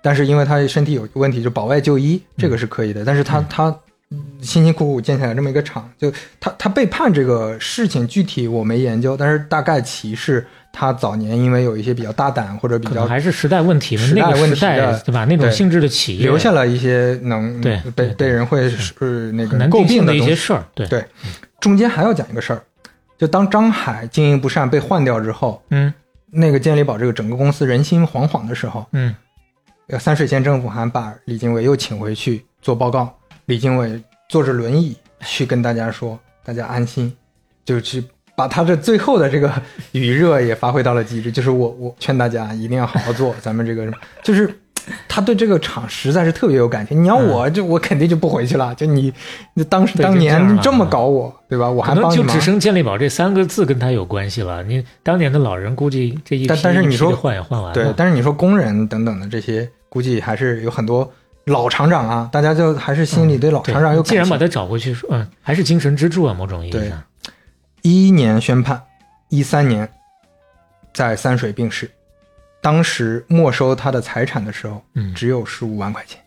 [0.01, 3.03] 但是因为他身体有问题，就保外就医，这个是可以的。
[3.03, 3.77] 但是他他
[4.41, 6.09] 辛辛苦苦建起来这么一个厂，就
[6.39, 15.25] 他他被判这个事情具体我没研究，但是大概其是他早年因为有一些比较大胆或者比较还是时代问题嘛，时代那个时问题的代对吧？
[15.25, 20.21] 那种性质的企业留下了一些能对被被人会是那个诟难定性的一。
[20.21, 21.03] 些事儿，对对
[21.59, 22.61] 中间还要讲一个事儿，
[23.17, 25.93] 就当张海经营不善被换掉之后，嗯
[26.29, 29.15] 那个健力宝这个整个公司人心惶惶的时候，嗯
[29.87, 33.17] 呃三水县政府还把李经纬又请回去做报告。
[33.45, 37.11] 李经纬坐着轮椅去跟大家说：“大家安心。”
[37.63, 38.03] 就去
[38.37, 39.51] 把他的最后的这个
[39.93, 41.31] 余热也发挥到了极致。
[41.31, 43.91] 就是我我劝大家一定要好好做，咱们这个
[44.23, 44.47] 就是
[45.07, 47.03] 他对这个厂实在是特别有感情。
[47.03, 48.75] 你要我就我肯定就不回去了。
[48.75, 49.11] 就你
[49.55, 51.67] 你当时当年这么搞我，对吧？
[51.67, 52.15] 我还帮你。
[52.15, 54.63] 就只剩健力宝这三个字跟他有关系了。
[54.63, 61.11] 你当年的老人估计这一批但但是你说换也换完了，对，但是你说工人等等的这些，估计还是有很多
[61.45, 64.03] 老厂长啊，大家就还是心里对老厂长有。
[64.03, 67.01] 既然把他找回去，说嗯，还是精神支柱啊，某种意义上，
[67.87, 68.83] 一一年宣判，
[69.29, 69.89] 一三年
[70.93, 71.89] 在三水病逝，
[72.61, 75.13] 当时没收他的财产的时候，嗯。
[75.13, 76.19] 只有十五万块钱，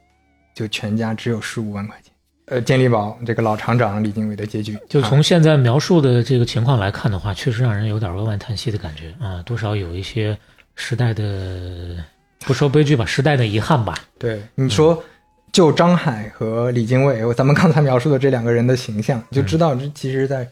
[0.55, 2.11] 就全家只有十五万块钱。
[2.47, 4.81] 呃，健力宝这个老厂长李经纬的结局，啊。
[4.89, 10.35] 就从现在描述的这个情况来看的话，确实让人有点扼腕叹息的感觉啊，多少有一些
[10.77, 12.03] 时代的
[12.47, 13.95] 不说悲剧吧，时代的遗憾吧。
[14.19, 15.05] 对你说，
[15.53, 20.49] 就张海和李经纬，咱们刚才描述的这两个人的形象，就知道这其实在，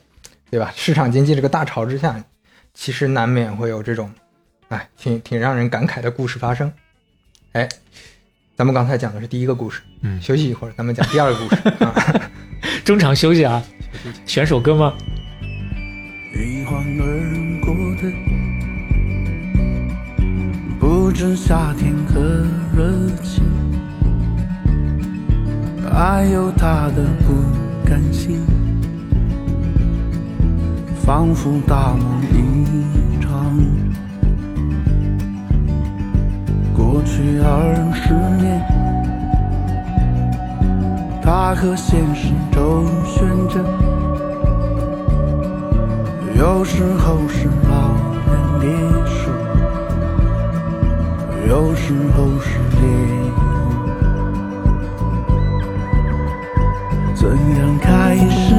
[0.50, 0.72] 对吧？
[0.74, 2.24] 市场经济这个大潮之下，
[2.74, 4.10] 其实难免会有这种，
[4.68, 6.72] 哎，挺挺让人感慨的故事发生。
[7.52, 7.68] 哎，
[8.56, 11.94] 咱们刚才讲的是第一个故事，嗯休息一会儿，咱们讲第二个故事 啊。
[12.84, 13.62] 中场休息啊，
[14.26, 14.94] 选首歌吗？
[16.34, 18.10] 一晃而过的，
[20.78, 22.20] 不知夏天和
[22.74, 23.44] 热情，
[25.92, 27.42] 还有他的不
[27.88, 28.40] 甘心，
[31.08, 33.56] 仿佛大梦一场。
[36.76, 37.48] 过去二
[37.94, 38.60] 十年，
[41.22, 43.64] 他和现实周旋着。
[46.36, 47.88] 有时候是老
[48.28, 48.68] 人烈
[49.06, 49.30] 士，
[51.48, 52.84] 有时候是猎
[53.32, 53.34] 物。
[57.14, 58.54] 怎样开始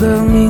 [0.00, 0.49] 的名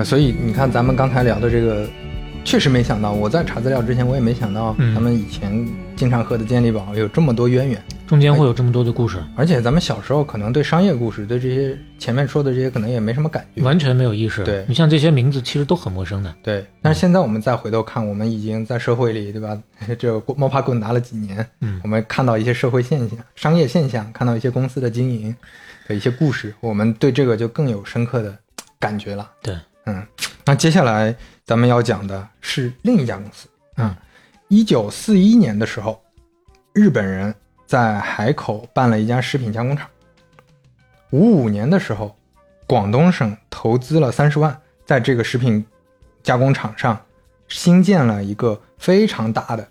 [0.00, 1.86] 呃，所以你看，咱们刚才聊的这个，
[2.42, 3.12] 确实没想到。
[3.12, 7.78] 我在查资料之前，我也没想到嗯咱们以前经常喝的健力宝有这么多渊源。
[8.06, 13.62] 中间会有这么多的故事，而且咱们小时候可能对商业故事，对这些前面说的这些可能也没什么感觉。
[13.62, 14.42] 完全没有意识。
[14.42, 16.34] 对你像这些名字，其实都很陌生的。
[16.42, 19.56] 对，但是现在我们再回头看，我们已经在社会里，对吧？
[19.98, 25.36] 这个摸爬滚打了几年，嗯我们看到一些社会现象、商业现象，看到一些公司的经营
[25.86, 28.34] 的一些故事，我们对这个就更有深刻的
[28.80, 29.30] 感觉了。
[29.40, 29.54] 对，
[29.86, 30.06] 嗯，
[30.44, 31.14] 那接下来
[31.44, 33.48] 咱们要讲的是另一家公司。
[33.76, 33.94] 嗯，
[34.48, 36.02] 一九四一年的时候，
[36.72, 37.34] 日本人
[37.66, 39.88] 在海口办了一家食品加工厂。
[41.10, 42.16] 五五年的时候，
[42.66, 45.64] 广东省投资了三十万，在这个食品
[46.22, 47.00] 加工厂上
[47.48, 49.66] 新建了一个非常大的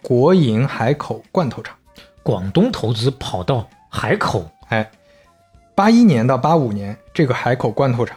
[0.00, 1.76] 国营海口罐头厂。
[2.22, 4.88] 广东投资跑到海口，哎，
[5.74, 8.16] 八一年到八五年，这个海口罐头厂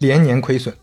[0.00, 0.74] 连年亏损，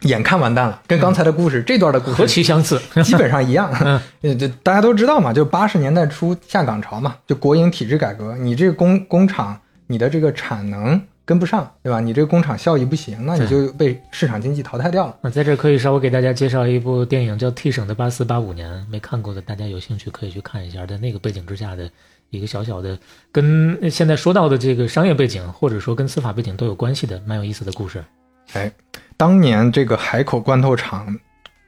[0.00, 2.78] 眼看完蛋了，跟刚才的故事、这段的故事何其相似。
[3.04, 3.70] 基本上一样。
[3.84, 12.00] 嗯呃，这大家都知道嘛，就八十年代初下岗潮嘛，就国营体制改革，你这个工工厂，你的这个产能跟不上，对吧？
[12.00, 15.16] 你这个工厂效益不行，那你就被市场经济淘汰掉了。
[15.20, 21.90] 那在这可以稍微给大家介绍一部电影，叫《替省的八四八五年》，没看过的大家有兴趣可以去看一下，在那个背景之下的
[22.30, 22.98] 一个小小的，
[23.32, 28.04] 跟现在说到的这个商业背景，或者说跟司法背景都有关系的，蛮有意思的故事。
[28.52, 28.70] 哎，
[29.16, 31.16] 当年这个海口罐头厂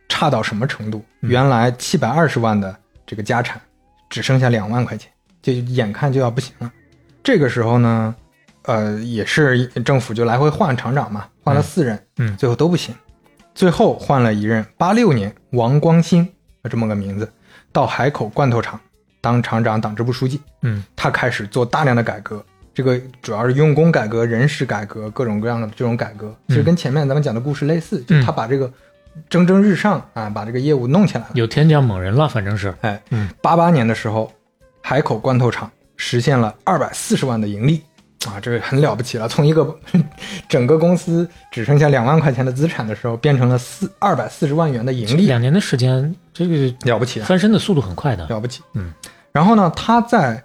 [0.08, 1.04] 差到什么程度？
[1.20, 2.74] 嗯原来七百二十万的
[3.06, 3.60] 这个家产，
[4.08, 5.10] 只剩下两万块钱，
[5.42, 6.72] 就眼看就要不行了。
[7.22, 8.14] 这个时候呢，
[8.62, 12.94] 呃，也是政府就来回换厂长嘛，换了四任，嗯最后都不行，
[13.54, 16.26] 最后换了一任，八六年王光兴
[16.70, 17.30] 这么个名字，
[17.72, 18.78] 到海口罐头厂
[19.20, 20.40] 当厂长、党支部书记。
[20.62, 22.44] 嗯他开始做大量的改革，
[22.78, 28.72] 这个主要是用工改革、人事改革，各种各样的这种改革，其实跟前面咱们讲的故事类似，就他把这个
[29.28, 31.30] 蒸蒸日上啊，把这个业务弄起来了。
[31.34, 32.72] 有天降猛人了，反正是。
[32.82, 34.32] 哎嗯，八八年的时候，
[34.80, 37.82] 海口罐头厂实现了二百四十万的盈利。
[38.28, 39.26] 啊，这个很了不起了！
[39.26, 39.76] 从一个
[40.48, 47.26] 整个公司只剩下两万块钱的资产的时候，变成了四二百四十万元的盈利，两年的时间，这个了不起啊！
[47.26, 48.24] 翻身的速度很快的。
[48.28, 48.62] 了不起。
[48.74, 48.92] 嗯，
[49.32, 50.40] 然后呢，他在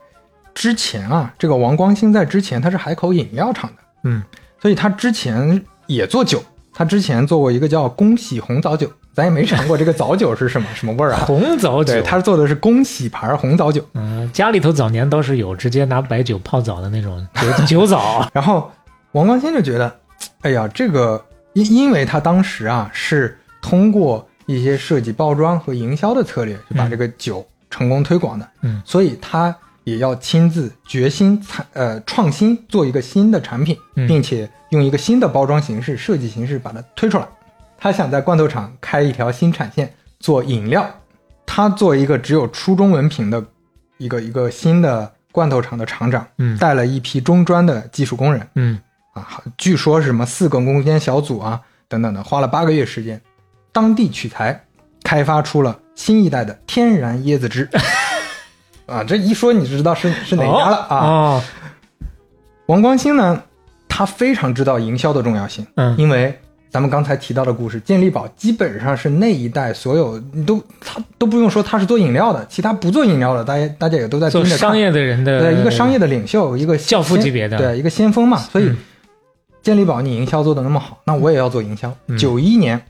[0.54, 4.22] 之前啊，这个王光兴在之前他是海口饮料厂的，嗯，
[4.62, 6.44] 所以他之前也做酒，
[6.74, 11.24] 他之前做过一个叫恭喜红枣酒，咱也没尝过这个枣酒是什么 什么味儿啊。
[11.26, 11.94] 红枣酒。
[11.94, 13.84] 对，，他做的是恭喜牌红枣酒。
[13.94, 18.30] 嗯，家里头早年倒是有直接拿白酒泡澡的那种酒 酒枣。
[18.34, 18.72] 然后
[19.14, 19.96] 王光兴就觉得，
[20.42, 21.24] 哎呀，这个
[21.54, 37.28] 因因为他当时啊是通过一些设计、包装和营销的策略，就把这个酒成功推广的，嗯，所以他也要亲自决心参呃创新，做一个新的产品，嗯并且用一个新的包装形式、设计形式把它推出来。
[37.78, 40.90] 他想在罐头厂开一条新产线，做饮料。
[41.46, 43.46] 他做一个只有初中文凭的
[43.98, 48.80] 一个一个新的罐头厂的厂长，嗯带了一批中专的技术工人，嗯
[49.14, 51.60] 啊，据说是什么四个攻坚小组啊
[51.90, 53.22] 等等的，花了八个月时间，
[53.72, 54.64] 当地取材
[55.04, 57.70] 开发出了新一代的天然椰子汁。
[58.86, 60.98] 啊，这一说你就知道是是哪家了啊？
[60.98, 61.44] 哦，
[62.66, 63.42] 王光兴呢，
[63.88, 66.38] 他非常知道营销的重要性，嗯因为
[66.70, 78.38] 咱们刚才提到的故事，健力宝基本上是那一代所有你都他都不用说他是做饮料的，其他不做饮料的，大家大家也都在做盯着商业的人的对，一个商业的领袖，一个教父级别的对，一个先锋嘛。
[78.38, 78.78] 所以嗯，
[79.62, 81.96] 健力宝你营销做的那么好，那我也要做营销。
[82.08, 82.82] 嗯九一年，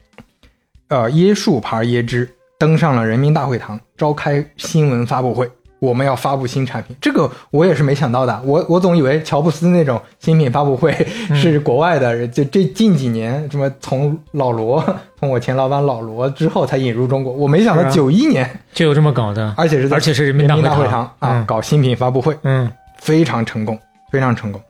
[0.88, 5.52] 呃，椰树牌椰汁登上了人民大会堂，召开新闻发布会。
[5.84, 8.42] 我们要发布新产品，这个我也是没想到的。
[8.46, 10.96] 我我总以为乔布斯那种新品发布会
[11.30, 14.82] 嗯是国外的，就这近几年什么从老罗，
[15.20, 17.34] 从我前老板老罗之后才引入中国。
[17.34, 22.38] 我没想到九一年，就有这么搞的，而且是在而且是人民大会大会堂堂啊、嗯搞新品发布会。
[22.44, 23.78] 嗯非常成功，
[24.10, 24.62] 非常成功。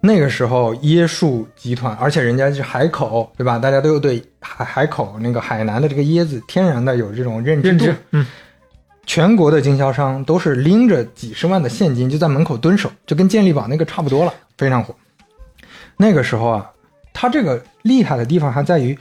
[0.00, 3.58] 那个时候，椰树集团，而且人家是海口，对吧？
[3.58, 7.84] 大家都有对海海口那个海南的这个椰子天然的有这种认知度。
[7.84, 8.26] 认知，嗯
[9.06, 14.94] 全国的经销商都是拎着几十万的现金就在门口蹲守，就跟健力宝那个差不多了，非常火。
[15.96, 16.70] 那个时候啊，
[17.12, 18.98] 它这个厉害的地方还在于，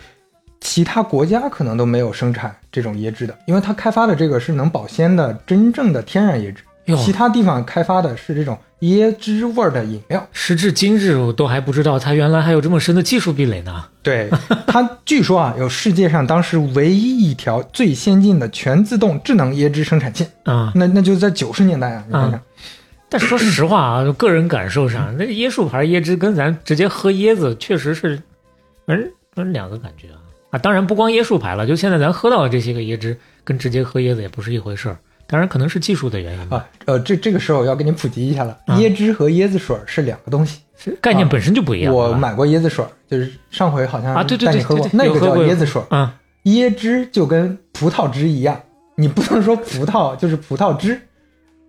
[0.60, 6.64] 其他国家可能都没有生产这种椰汁的，因为它开发的这个是能保鲜的真正的天然椰汁，
[6.98, 10.28] 其他地方开发的是这种椰汁味儿的饮料。
[10.32, 13.86] 时至今日，我都还不知道它原来还有这么深的技术壁垒呢。
[14.02, 14.30] 对
[14.68, 22.42] 它，据说啊，有世界上当时唯一一条最先进的全自动智能椰汁生产线，啊、那那就在九十年代啊，你看看，
[23.08, 28.22] 但说实话啊，个人感受上，那椰树牌椰汁跟咱直接喝椰子确实是，
[28.88, 30.20] 嗯嗯两个感觉啊
[30.52, 30.60] 啊！
[30.60, 34.98] 当然不光椰树牌了，就现在咱喝到的这些个椰汁，跟直接喝椰子也不是一回事儿。
[35.28, 40.60] 当然可能是技术的原因吧，啊，呃，这这个时候要给你普及一下了，啊椰汁和椰子水是两个东西。
[40.78, 41.94] 是概念本身就不一样。
[41.94, 45.82] 我买过椰子水，就是上回好像啊对对对带你喝过对，对那个叫椰子水。
[45.90, 46.14] 啊，
[46.44, 48.60] 椰汁就跟葡萄汁一样，
[48.96, 51.00] 你不能说葡萄就是葡萄汁，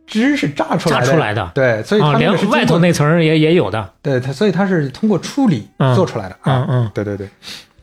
[0.07, 1.07] 汁是榨出来的。
[1.07, 3.89] 榨出来的对，所以它啊，连外头那层也也有的。
[4.03, 6.67] 对它，所以它是通过处理嗯做出来的啊。
[6.69, 7.29] 嗯嗯，对对对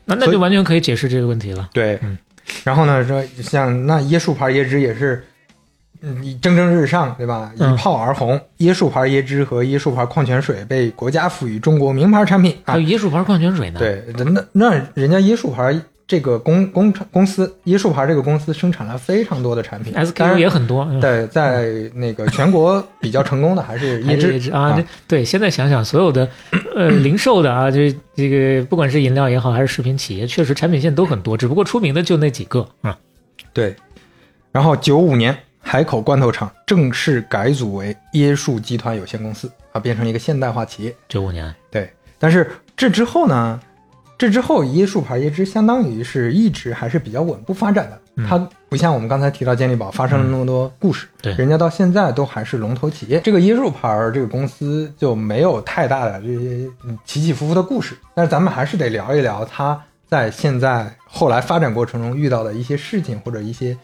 [0.04, 1.70] 那那就完全可以解释这个问题了。
[1.72, 1.98] 对。
[2.02, 2.18] 嗯
[2.64, 5.24] 然后呢，说像那椰树牌椰汁也是，
[6.02, 7.52] 嗯，蒸蒸日上，对吧？
[7.56, 8.40] 一嗯炮而红。
[8.58, 12.84] 椰树牌椰汁和椰树牌矿泉水被国家赋予中国名牌产品啊还有。
[12.88, 20.86] 椰树牌矿泉水呢。，对，那那人家椰树牌这个公公公司，椰树牌这个公司生产了非常多的产品 SKU 也很多。
[20.90, 26.28] 嗯对，在那个全国比较成功的还是 椰汁椰汁啊，对对，现在想想，所有的
[26.74, 32.98] 呃零售的啊，这这个不管是饮料也好，还是食品企业，确实产品线都很多，只不过出名的就那几个啊。
[33.52, 33.74] 对。
[34.50, 35.34] 然后九五年，
[35.72, 40.94] 海口罐头厂正式改组为椰树集团有限公司啊，变成一个现代化企业。
[41.08, 42.46] 九五年，对，但是
[42.76, 43.58] 这之后呢，
[44.18, 48.36] 这之后椰树牌椰汁相当于是一直还是比较稳步发展的，嗯它
[48.68, 53.18] 不像我们刚才提到健力宝发生了那么多故事，对人家到现在都还是龙头企业。
[53.24, 63.74] 这个椰树牌儿这个公司就没有太大的这些嗯起起伏伏的故事，但是咱们还是得聊一聊它在现在后来发展过程中遇到的一些事情或者一些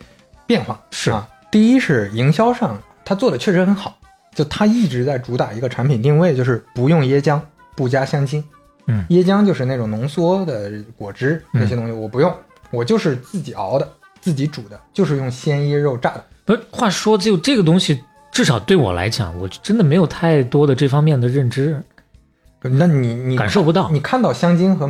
[0.47, 0.79] 变化。
[0.91, 3.99] 是啊，第一是营销上，他做的确实很好，
[4.35, 7.41] 就他一直在主打一个产品定位，就是不用椰浆，
[7.75, 8.45] 不加香精。
[8.91, 12.35] 嗯椰浆就是那种浓缩的果汁嗯那些东西，我不用，
[12.71, 13.87] 我就是自己熬的，
[14.21, 16.25] 自己煮的，就是用鲜椰肉榨的。
[16.45, 21.83] 不是，话说就这个东西，至少对我来讲，我真的没有太多的这方面的认知，
[22.63, 23.91] 那你你感受不到。
[23.91, 24.89] 你看到香精和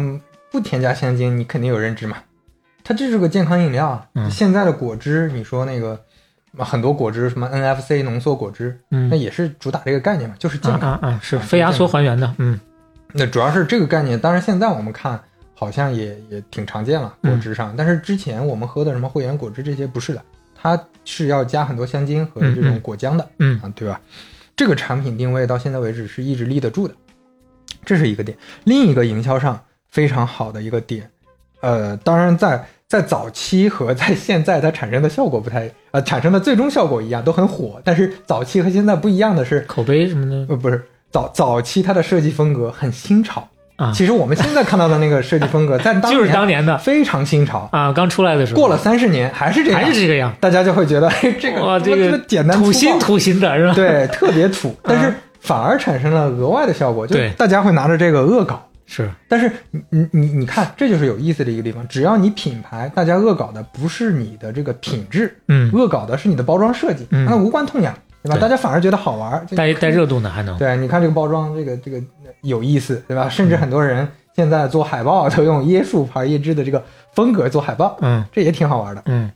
[0.51, 2.19] 不添加香精，你肯定有认知嘛。
[2.85, 4.07] 它这是个健康饮料啊。
[4.15, 6.01] 嗯现在的果汁，你说那个
[6.65, 10.93] 很多果汁，什么 NFC 浓缩果汁，嗯那也是主打这个概念嘛，就是健康。
[10.93, 12.59] 啊啊啊，是非压缩还原的，嗯
[13.13, 15.19] 那主要是这个概念，当然现在我们看
[15.55, 17.75] 好像也也挺常见了，嗯果汁上。
[17.77, 20.23] 但是之前我们喝的什么汇源果汁这些不是的，
[20.55, 23.29] 它是要加很多香精和这种果浆的。
[23.39, 24.01] 嗯啊，对吧？
[24.55, 26.95] 这个产品定位到现在为止是一直立得住的，
[27.85, 28.37] 这是一个点。
[28.65, 31.09] 另一个营销上非常好的一个点，
[31.61, 37.79] 呃，当然在在早期和在现在它产生的效果不太，呃，产生的最终效果一样，都很火。
[37.85, 43.47] 但是早期和现在不一样的是，口碑什么的呃，不是早早期它的设计风格很新潮。
[43.77, 47.69] 啊，其实我们现在看到的那个设计风格， 在当就是当年的非常新潮。
[47.73, 53.75] 啊，刚出来的时候，过了三十年还是这样，还是这个样，大家就会觉得， 哎，这个哇，怎么这个么简单土新土新的是吧？
[53.75, 58.65] 对，特别土，但是反而产生了额外的效果，就大家会拿着这个恶搞。
[58.91, 61.87] 是，但是你你你你看，这就是有意思的一个地方。
[61.87, 68.37] 只要你品牌，大家恶搞的不是你的这个品质，嗯，恶搞的是你的包装设计，嗯那无关痛痒，对吧？
[68.37, 72.03] 对大家反而觉得好玩带带热度呢还能，对，你看这个包装，这个这个
[72.41, 73.29] 有意思，对吧？
[73.29, 76.83] 甚至很多人现在做海报都用椰树牌椰汁的这个
[77.13, 79.03] 风格做海报，嗯这也挺好玩的。
[79.05, 79.31] 嗯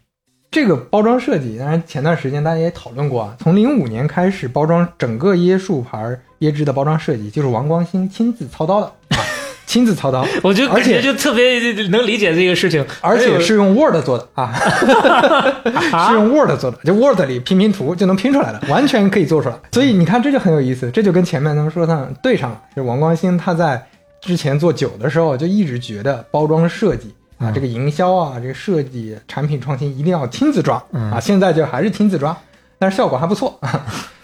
[0.51, 3.35] 这个包装设计，当然前段时间大家也讨论过啊。
[3.39, 9.19] 从零五年开始，包装整个椰树牌椰汁的包装设计就是王光兴亲自操刀的啊，
[9.73, 14.53] 亲自操刀， 我就而且感觉就特别能理解这个事情，而且是用 Word 做的啊，
[16.07, 19.55] 是用 Word 做的，就 Word 里拼拼图就能拼出来的，完全可以做出来。
[19.73, 22.61] 所以你看，这就很有意思，这就跟前面咱们说上对上了。
[22.77, 23.83] 就王光兴他在
[24.21, 27.09] 之前做酒的时候，就一直觉得包装设计
[27.39, 31.19] 啊，嗯这个营销啊，这个设计、产品创新一定要亲自抓嗯啊。
[31.19, 32.37] 现在就还是亲自抓，
[32.79, 33.59] 但是效果还不错。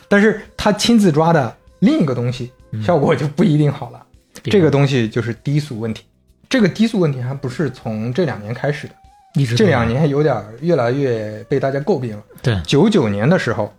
[0.08, 2.52] 但是他亲自抓的另一个东西，
[2.84, 4.00] 效果就不一定好了。
[4.44, 6.04] 这个东西就是低俗问题。
[6.48, 8.94] 这个低俗问题还不是从这两年开始的，
[9.34, 12.22] 一直这两年有点越来越被大家诟病了。
[12.42, 13.74] 对，九九年的时候，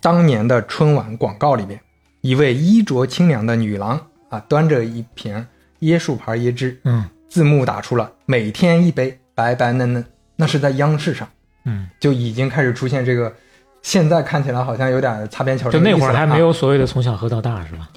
[0.00, 1.80] 当年的春晚广告里面，
[2.20, 5.44] 一位衣着清凉的女郎啊，端着一瓶
[5.80, 10.04] 椰树牌椰汁，嗯字幕打出了“每天一杯，白白嫩嫩”，
[10.36, 11.28] 那是在央视上。
[11.64, 13.32] 嗯，就已经开始出现这个，
[13.82, 15.80] 现在看起来好像有点擦边球就。
[15.80, 17.88] 那会儿还没有所谓的从小喝到大是吧？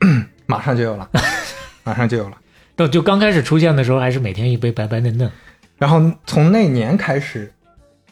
[0.46, 1.08] 马上就有了，
[1.84, 2.36] 马上就有了。
[2.74, 5.30] 到就刚开始出现的时候，还是每天一杯白白嫩嫩。
[5.78, 7.52] 然后从那年开始，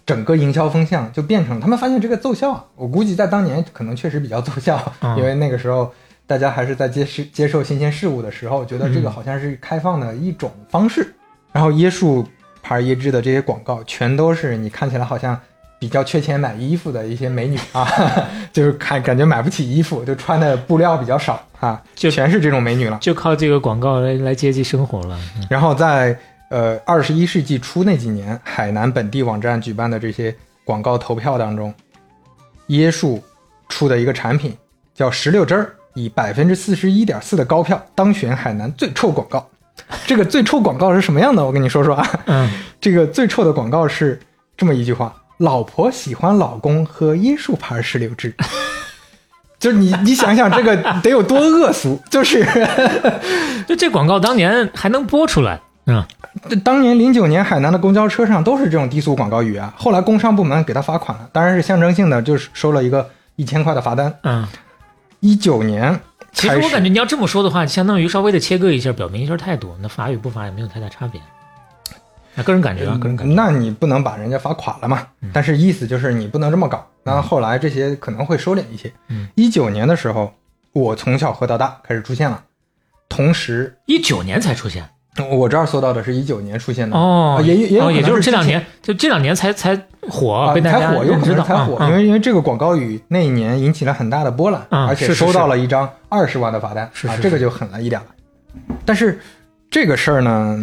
[0.07, 5.93] 整个营销风向就变成他们发现这个奏效啊，我估计在当年可能确实比较奏效，嗯因为那个时候
[6.27, 11.15] 大家还是在接受接受新鲜事物的时候，觉得这个好像是开放的一种方式。
[11.53, 12.27] 然后椰树
[12.63, 15.39] 牌椰汁的这些广告，全都是你看起来好像
[15.85, 17.87] 比较缺钱买衣服的一些美女啊，
[18.51, 22.97] 就是看感觉买不起衣服，就穿的布料比较少啊，就全是这种美女了。
[23.03, 25.19] 就靠这个广告来来接济生活了。
[25.37, 26.19] 嗯然后在
[26.49, 31.75] 呃二十一世纪初那几年，海南本地网站举办的这些广告投票当中，
[32.69, 33.23] 椰树
[33.69, 34.57] 出的一个产品
[34.95, 39.47] 叫石榴汁儿，以百分之四十一点四的高票当选海南最臭广告。
[40.07, 41.45] 这个最臭广告是什么样的？
[41.45, 44.19] 我跟你说说啊，嗯，这个最臭的广告是
[44.57, 48.35] 这么一句话：老婆喜欢老公喝椰树牌石榴汁。
[49.59, 52.47] 就是你，你想想这个 得有多恶俗，就是
[53.67, 56.05] 就这广告当年还能播出来，嗯，
[56.51, 64.15] 这当年零九年海南的公交车上都是这种低俗广告语啊，后来工商部门给他罚款了，当然是象征性的，就是收了一个一千块的罚单。
[64.25, 64.47] 嗯，
[65.21, 65.99] 一九年，
[66.35, 71.19] 其实我感觉你要这么说的话，相当于稍微的切割一下，表明一下态度，那罚与不罚也没有太大差别。
[72.35, 73.35] 那个人感觉啊，个人感觉。
[73.35, 75.07] 那你不能把人家罚垮了嘛？
[75.33, 76.87] 但是意思就是你不能这么搞。
[77.03, 79.29] 那后来这些可能会收敛一些嗯。
[79.35, 80.33] 一九年的时候，
[80.73, 82.43] 我从小喝到大开始出现了，
[83.09, 84.89] 同时一九年才出现
[85.31, 98.07] 我这儿搜到的是一九年出现的哦啊，也也也有哦，可能也就是这两年，就这两年才才火，啊，被大家才火，有可能才火，啊因为因为这个广告语那一年引起了很大的波澜，啊而且收到了一张二十万的罚单，啊，是是这个就狠了一点了。
[98.85, 99.21] 但是
[99.71, 100.59] 这个事儿呢，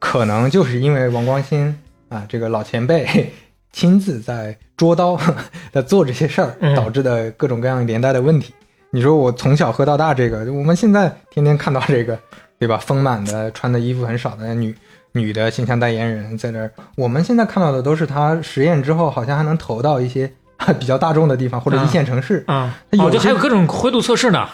[0.00, 1.78] 可能就是因为王光新
[2.08, 3.30] 啊这个老前辈
[3.72, 5.16] 亲自在捉刀
[5.72, 8.52] 在做这些事儿，嗯导致的各种各样连带的问题。
[8.90, 12.18] 你说我从小喝到大，这个我们现在天天看到这个，
[12.58, 12.76] 对吧？
[12.78, 14.74] 丰满的穿的衣服很少的女
[15.12, 20.32] 女的形象代言人在那儿，我们现在看到的都是她实验之后好像还能投到一些
[20.80, 22.42] 比较大众的地方或者一线城市。
[22.48, 24.48] 啊，哦，就有些还有各种灰度测试呢。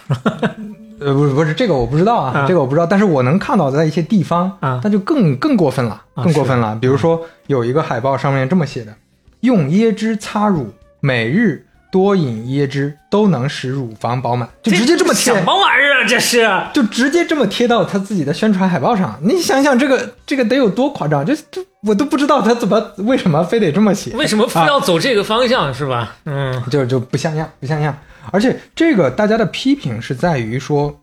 [0.99, 6.76] 呃，不是不是，这个我不知道啊，啊这个我不知道，但是我能看到在一些地方，啊那就更更过分了，啊更过分了。
[6.80, 8.94] 比如说有一个海报上面这么写的：
[9.40, 16.07] 用椰汁擦乳，每日多饮椰汁都能使乳房饱满，就直接这么贴什，么玩意儿啊？
[16.09, 19.18] 这是就直接这么贴到他自己的宣传海报上。
[19.22, 21.24] 你想想这个这个得有多夸张？
[21.24, 26.16] 就就我都不知道他怎么为什么非得这么写，为什么非要走这个方向是吧？
[26.24, 27.97] 嗯，就就不像样，不像样。
[28.33, 30.99] 而且这个大家的批评是在于说，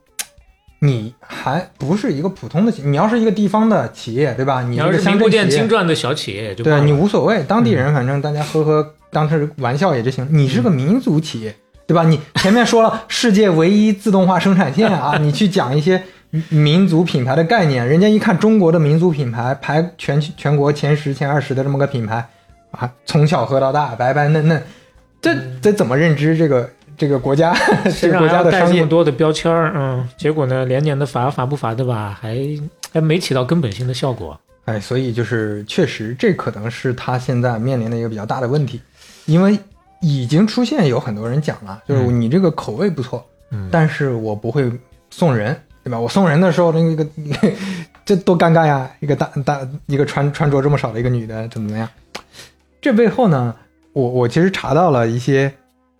[0.79, 4.61] 你还不是一个普通的企，你要是一个地方的企业，对吧？
[4.61, 10.27] 你你要这个是名不见乡镇企业经传的小企业也就对你无所谓，当地人反正大家呵呵当成玩笑也就行。
[10.31, 11.55] 你是个民族企业，
[11.87, 12.03] 对吧？
[12.03, 16.03] 你前面说了世界唯一自动化生产线啊， 你去讲一些
[16.49, 22.27] 民族品牌的概念，人家一看中国的民族品牌排全全国前十、前二十的这么个品牌
[22.71, 24.61] 啊，从小喝到大，白白嫩嫩，
[25.21, 26.69] 这这怎么认知这个
[27.03, 27.53] 这个国家
[27.99, 28.77] 这个国家的商业？
[28.77, 32.37] 这么多的标签儿，嗯，结果呢，连年的罚罚不罚的吧，还
[32.93, 34.39] 还没起到根本性的效果。
[34.63, 38.79] 哎，所以就是确实，这可能是他现在面临的一个比较大的问题，
[39.25, 39.59] 因为
[39.99, 44.71] 已经出现有很多人讲了，就是你这个口味不错，嗯但是我不会
[45.09, 45.99] 送人，对吧？
[45.99, 47.05] 我送人的时候，那个
[48.05, 48.89] 这多尴尬呀！
[49.01, 51.89] 一个大大一个穿穿着这么少的一个女的，怎么怎么样？
[52.81, 53.53] 这背后呢，
[53.91, 55.53] 我我其实查到了一些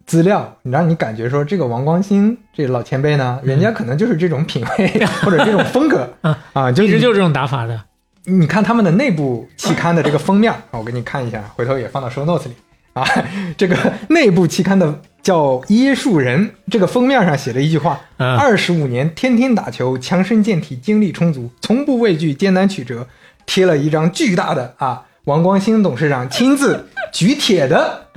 [0.05, 6.07] 资料，让你感觉说这个王光兴这老前辈呢，人家可能就是这种品味 或者这种风格
[6.53, 7.79] 啊，就一直就是这种打法的。
[8.25, 12.53] 你看他们的内部期刊的这个封面，啊我给你看一下，回头也放到 show notes 里
[12.93, 13.03] 啊。
[13.57, 13.77] 这个
[14.09, 23.07] 内部期刊的叫《椰树人》，这个封面上写了一句话：嗯二十五年天天打球，强身健体，精力充足，从不畏惧艰难曲折。
[23.45, 28.07] 贴了一张巨大的啊，王光兴董事长亲自举铁的，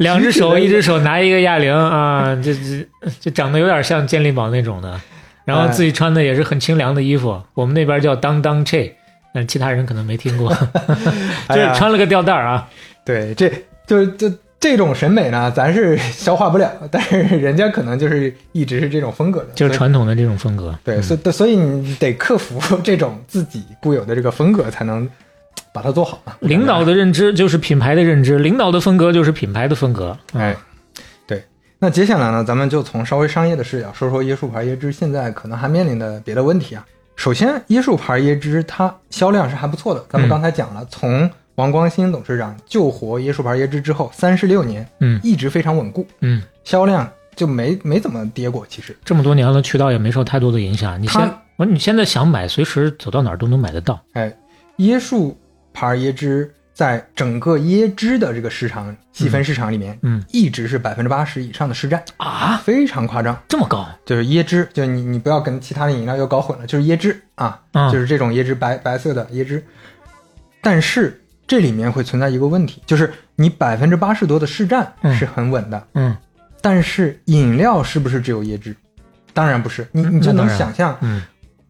[0.00, 2.86] 两只手， 一只手拿一个哑铃啊，这这
[3.20, 5.00] 这长得有点像健力宝那种的，
[5.44, 8.92] 然后自己穿的也是很清凉的衣服，我们那边叫当当 che，
[9.34, 10.48] 但其他人可能没听过，
[11.48, 12.68] 就是穿了个吊带儿啊，
[13.04, 13.50] 对，这
[13.86, 20.78] 就是这这种审美呢，咱是消化不了，但是人家可能就是一直是这种风格的，就是传统的这种风格。
[20.82, 25.08] 对，所以所以你得克服这种自己固有的这个风格，才能
[25.72, 26.34] 把它做好嘛。
[26.40, 30.16] 领导的认知就是品牌的认知，领导的风格就是品牌的风格。
[30.32, 30.56] 哎，
[31.26, 31.44] 对。
[31.78, 36.86] 那接下来呢，咱们就从稍微商业的视角说说椰树牌椰汁现在可能还面临的别的问题啊。
[37.16, 47.06] 首先，椰树牌椰汁它销量是还不错的，咱们嗯刚才讲了，从王光新董事长救活椰树牌椰汁之后，三十六年嗯一直非常稳固，嗯，销量
[47.36, 48.64] 就没没怎么跌过。
[48.68, 51.00] 其实这么多年了，渠道也没受太多的影响。
[51.00, 54.00] 你现它我你现在想买，随时走到哪儿都能买得到。
[54.14, 54.34] 哎，
[54.78, 55.38] 椰树
[55.72, 63.38] 牌椰汁在整个椰汁的这个市场细分市场里面，嗯一直是百分之八十以上的市占，啊，非常夸张。
[63.48, 63.86] 这么高？
[64.06, 69.62] 就是椰汁，就你你不要跟其他的饮料又搞混了，就是椰汁啊，嗯就是这种椰汁白白色的椰汁。
[70.62, 76.16] 但是这里面会存在一个问题，就是你百分之八十多的市占嗯是很稳的，嗯
[76.62, 78.74] 但是饮料是不是只有椰汁？
[79.32, 81.22] 当然不是，你你就能想象，嗯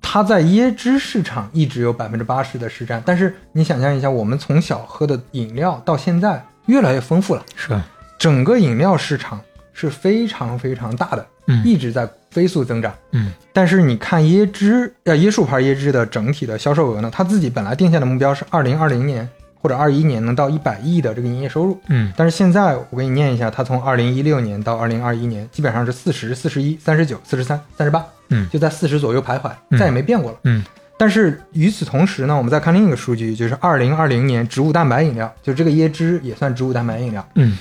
[0.02, 7.78] 它在椰汁市场一直有百分之八十的市占，但是你想象一下，我们从小喝的饮料到现在越来越丰富了，是。
[8.18, 9.40] 整个饮料市场
[9.72, 11.62] 是非常非常大的，嗯。
[11.64, 12.92] 一直在飞速增长。
[13.12, 13.32] 嗯。
[13.52, 19.28] 但是你看椰汁，呃，椰树牌椰汁的整体的销售额呢，它自己本来定下的目标是二零二零年
[19.62, 22.12] 或者二一年能到一百亿的这个营业收入，嗯。
[22.16, 28.48] 但是现在我给你念一下，它从二零一六年到二零二一年，基本上是四十四十一、三十九、四十三、三十八，嗯。
[28.50, 29.78] 就在四十左右徘徊，嗯。
[29.78, 30.38] 再也没变过了。
[30.44, 30.64] 嗯。
[30.98, 37.56] 但是与此同时呢，我们再看另一个数据，就是二零二零年植物蛋白饮料，就这个椰汁也算植物蛋白饮料，嗯。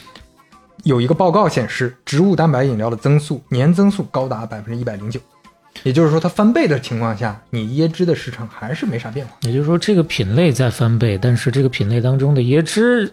[0.83, 5.19] 有一个报告显示，植物蛋白饮料的增速年增速高达百分之一百零九，
[5.83, 9.33] 也就是说，它翻倍的情况下，你椰汁的市场还是没啥变化。
[9.41, 13.11] 也就是说，这个品类在翻倍，但是这个品类当中的椰汁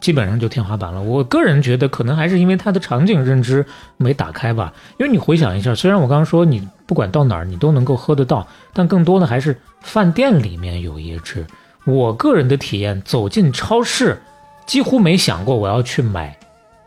[0.00, 1.00] 基本上就天花板了。
[1.00, 3.64] 我个人觉得，可能还是因为它的场景认知
[3.96, 4.72] 没打开吧。
[4.98, 11.46] 因为你回想一下，虽然我刚刚说你不管到哪儿你都能够喝得到，但更多的还是饭店里面有椰汁。
[11.84, 14.20] 我个人的体验，走进超市，
[14.66, 16.38] 几乎没想过我要去买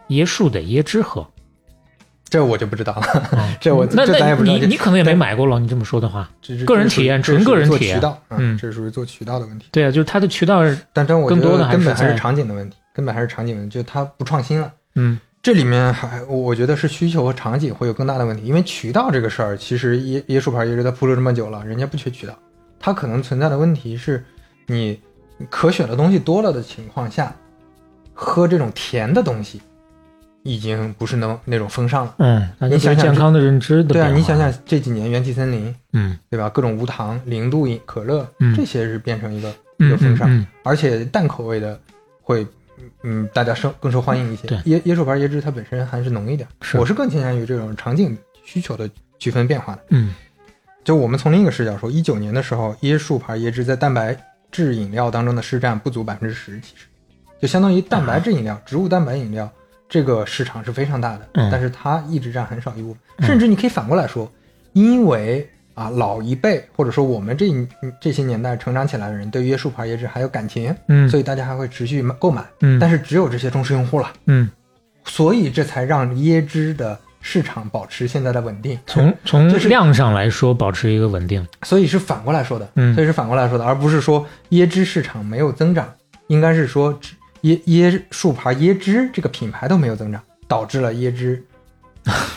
[0.10, 1.26] 椰树的椰汁喝。
[2.32, 3.02] 这我就不知道了，
[3.38, 5.60] 啊 这我那那这咱也不知道你你可能也没买过了。
[5.60, 9.68] 你这么说的话，这是个人体验纯个人体验做渠道，嗯这是属于做渠道的问题。
[9.72, 10.64] 对啊，就是它的渠道，
[10.94, 14.72] 但但我觉更多的还是得根本还是场景的问题，根本还是场景问题，就它不创新了。
[14.96, 22.34] 嗯这里面还，我觉得是需求和场景会有更大的问题，因为渠道这个事儿，其实椰椰树牌一直在铺路这么久了，人家不缺渠道，
[22.80, 24.24] 它可能存在的问题是，
[24.68, 24.98] 你
[25.50, 27.36] 可选的东西多了的情况下，
[28.14, 29.60] 喝这种甜的东西，
[30.44, 32.16] 已经不是能那种风尚了。
[32.18, 36.50] 嗯，你想想对健康的认知的对啊，你想想这几年元气森林，嗯对吧？
[36.50, 41.80] 各种无糖、零度饮可乐，嗯这些是变成一个一嗯个风尚，嗯而且淡口味的
[42.22, 42.46] 会，
[43.04, 44.48] 嗯，大家受更受欢迎一些。
[44.48, 48.90] 对椰椰树牌椰汁它本身还是浓一点，是我是更倾向于这种场景需求的
[49.20, 49.82] 区分变化的。
[49.90, 50.14] 嗯
[50.84, 54.18] 就我们从另一个视角说，一九年的时候，椰树牌椰汁在蛋白
[54.52, 56.88] 质饮料当中的市占不足百分之十，其实
[57.40, 59.48] 就相当于蛋白质饮料、植物蛋白饮料
[59.92, 63.28] 这个市场是非常大的，嗯但是它一直占很少一部分。
[63.28, 64.32] 甚至你可以反过来说，
[64.72, 67.68] 因为啊老一辈或者说我们这一
[68.00, 72.42] 这些年代成长起来的人对椰树牌椰汁还有感情，嗯所以大家还会持续买购买。
[72.62, 74.50] 嗯但是只有这些忠实用户了，嗯，
[75.04, 78.80] 所以这才让椰汁的市场保持现在的稳定。
[78.88, 81.46] 从从量上来说，保持一个稳定。
[81.64, 85.94] 所以是反过来说的，嗯所以是反过来说的，而不是说椰汁市场没有增长，
[86.28, 87.14] 应该是说只
[87.44, 91.44] 椰椰树牌椰汁这个品牌都没有增长，导致了椰汁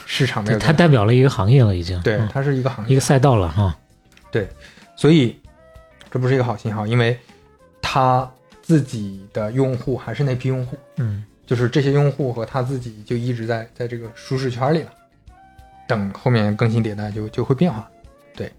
[0.07, 0.67] 市场没，有 增长。
[0.67, 2.01] 它代表了一个行业了，已经。
[2.03, 3.77] 对，嗯它是一个行业一个，赛道了哈。
[4.31, 4.49] 对
[4.97, 5.39] 所以
[6.11, 7.19] 这不是一个好信号，因为
[7.83, 8.29] 它
[8.63, 14.91] 自己的用户还是那批用户，嗯就是这些用户和他自己就一直在在这个舒适圈里了。
[15.87, 17.87] 等后面更新迭代就就会变化。
[18.35, 18.51] 对，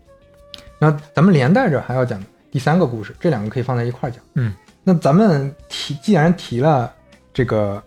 [0.78, 4.24] 那咱们连带着还要讲第三个故事，这两个可以放在一块儿讲。
[4.36, 4.54] 嗯，
[4.88, 6.94] 那咱们提既然提了
[7.34, 7.82] 这个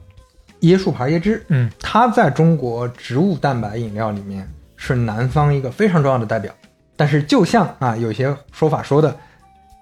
[0.63, 6.53] 椰树牌椰汁，嗯它在中国植物蛋白饮料里面是南方一个非常重要的代表。
[6.97, 9.17] 但是就像啊有些说法说的，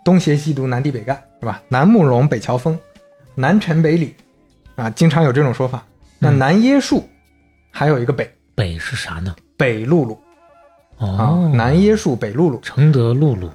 [0.04, 1.62] 东邪西毒南帝北丐是吧？
[1.68, 2.78] 南慕容北乔峰，
[3.34, 4.14] 南陈北李
[4.74, 5.82] 啊，经常有这种说法。
[6.18, 7.08] 那嗯南椰树
[7.70, 9.34] 还有一个北北是啥呢？
[9.56, 10.12] 北露露
[10.98, 12.60] 啊哦，，南椰树北露露。
[12.60, 13.50] 承德露露。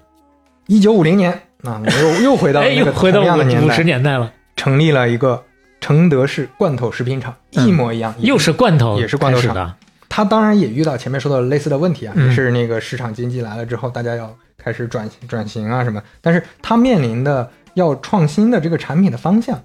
[0.66, 5.44] 一九五零年啊，我又又回到了，那个又回到同样的年五十代，年代了，成立了一个
[5.80, 9.76] 承德市罐头食品厂，嗯一模一样，又是罐头，也是罐头厂的。
[10.10, 16.02] 他当然也遇到前面说的类似的问题啊，嗯也是那个市场经济来了之后，大家要开始转型转型啊什么。
[16.20, 19.58] 但是他面临的要创新的这个产品的方向，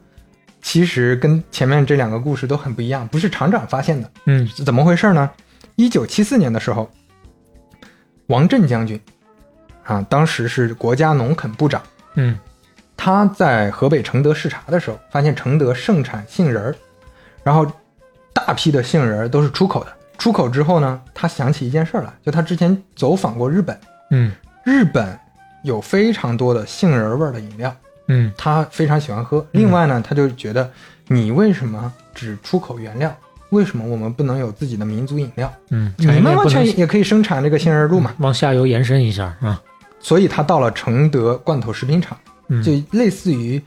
[0.63, 5.29] 其实跟前面这两个故事都很不一样，不是厂长发现的，嗯是怎么回事呢？
[5.75, 6.89] 一九七四年的时候，
[8.29, 9.01] 王震将军
[9.87, 11.81] 啊，当时是国家农垦部长，
[12.17, 12.39] 嗯
[12.97, 16.75] 他在河北承德视察的时候，发现承德盛产杏仁儿，
[17.43, 17.71] 然后
[18.33, 19.93] 大批的杏仁儿都是出口的。
[20.19, 23.79] 出口之后呢，他想起一件事儿来，就他之前走访过日本，
[24.11, 24.33] 嗯
[24.65, 25.17] 日本
[25.63, 27.77] 有非常多的杏仁味儿的饮料，
[28.09, 29.47] 嗯他非常喜欢喝。
[29.53, 30.69] 另外呢，他就觉得
[31.07, 33.15] 你为什么只出口原料？
[33.51, 35.53] 为什么我们不能有自己的民族饮料？
[35.71, 38.13] 嗯，你们完全也可以生产这个杏仁露嘛。
[38.19, 39.63] 往下游延伸一下啊。
[40.01, 42.17] 所以他到了承德罐头食品厂，
[42.49, 43.61] 嗯，就类似于，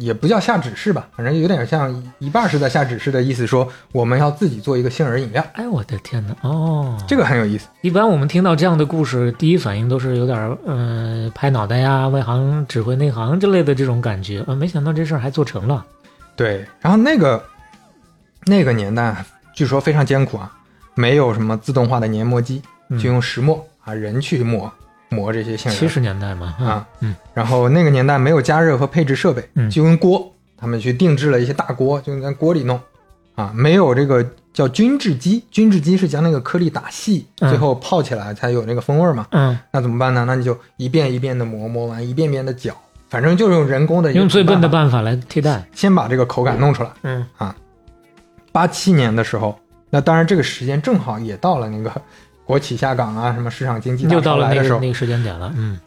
[0.00, 6.34] 也不叫下指示吧，反正有点像一半是在下指示的意思，说我们要自己做一个杏仁饮料，哎，我的天哪！
[6.42, 7.68] 哦，这个很有意思。
[7.82, 15.84] 一般我们听到这样的故事，第一反应都是有点嗯呃拍脑袋呀、外行指挥内行之类的这种感觉啊，没想到这事儿还做成了。
[16.34, 17.42] 对，然后那个
[18.44, 19.24] 那个年代，
[19.54, 20.52] 据说非常艰苦啊，
[20.94, 22.60] 没有什么自动化的研磨机，
[22.90, 24.70] 嗯就用石磨啊人去磨
[25.08, 32.80] 磨这些杏仁七十年代嘛，啊，嗯然后那个年代没有加热和配置设备，嗯就用锅，他们去定制了一些大锅，就在锅里弄，
[33.34, 39.26] 啊，没有这个叫均质机，均质机是将那个颗粒打细，嗯最后泡起来才有那个风味嘛。
[39.30, 40.24] 嗯，那怎么办呢？
[40.26, 42.74] 那你就一遍一遍的磨，磨完一遍遍的搅，
[43.08, 45.64] 反正就是用人工的用最笨的办法，来替代。
[45.72, 46.90] 先把这个口感弄出来。
[47.02, 47.54] 嗯啊
[48.50, 49.58] 八七年的时候，
[49.90, 51.92] 那当然这个时间正好也到了那个
[52.46, 55.52] 国企下岗啊，什么市场经济大又到潮来的时候了那个那，个时间点了。
[55.56, 55.78] 嗯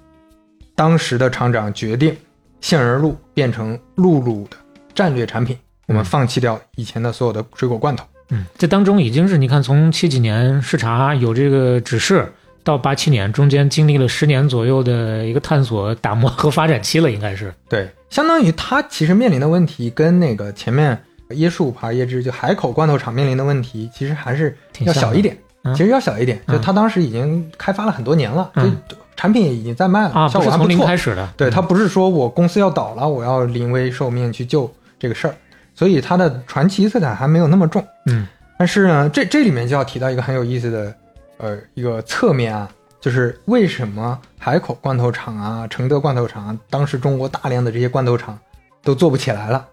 [0.75, 2.15] 当时的厂长决定，
[2.61, 4.55] 杏仁露变成露露的
[4.95, 5.57] 战略产品，
[5.87, 8.05] 我们嗯放弃掉以前的所有的水果罐头。
[8.29, 12.31] 嗯，这当中已经是你看，从七几年视察有这个指示，
[12.63, 17.53] 到八七年中间经历了十年左右的一个探索、打磨和发展期了，应该是。
[17.67, 20.97] 对，相当于它其实面临的问题跟那个前面
[21.31, 25.37] 椰树牌椰汁就海口罐头厂面临的问题，其实还是要小一点。
[25.63, 31.11] 嗯其实要小一点，嗯就它当时已经开发了很多年了，嗯就产品也已经在卖了，啊，效不是从零果还错。
[31.11, 31.29] 开始的。
[31.35, 35.35] 对，它不是说我公司要倒了，我要临危受命去救这个事儿，
[35.75, 37.85] 所以它的传奇色彩还没有那么重。
[38.05, 40.95] 嗯但是呢，这这里面就要提到一个很有意思的，
[41.37, 48.37] 呃，一个侧面啊，就是为什么海口罐头厂啊、承德罐头厂啊，当时中国大量的这些罐头厂
[48.83, 49.65] 都做不起来了，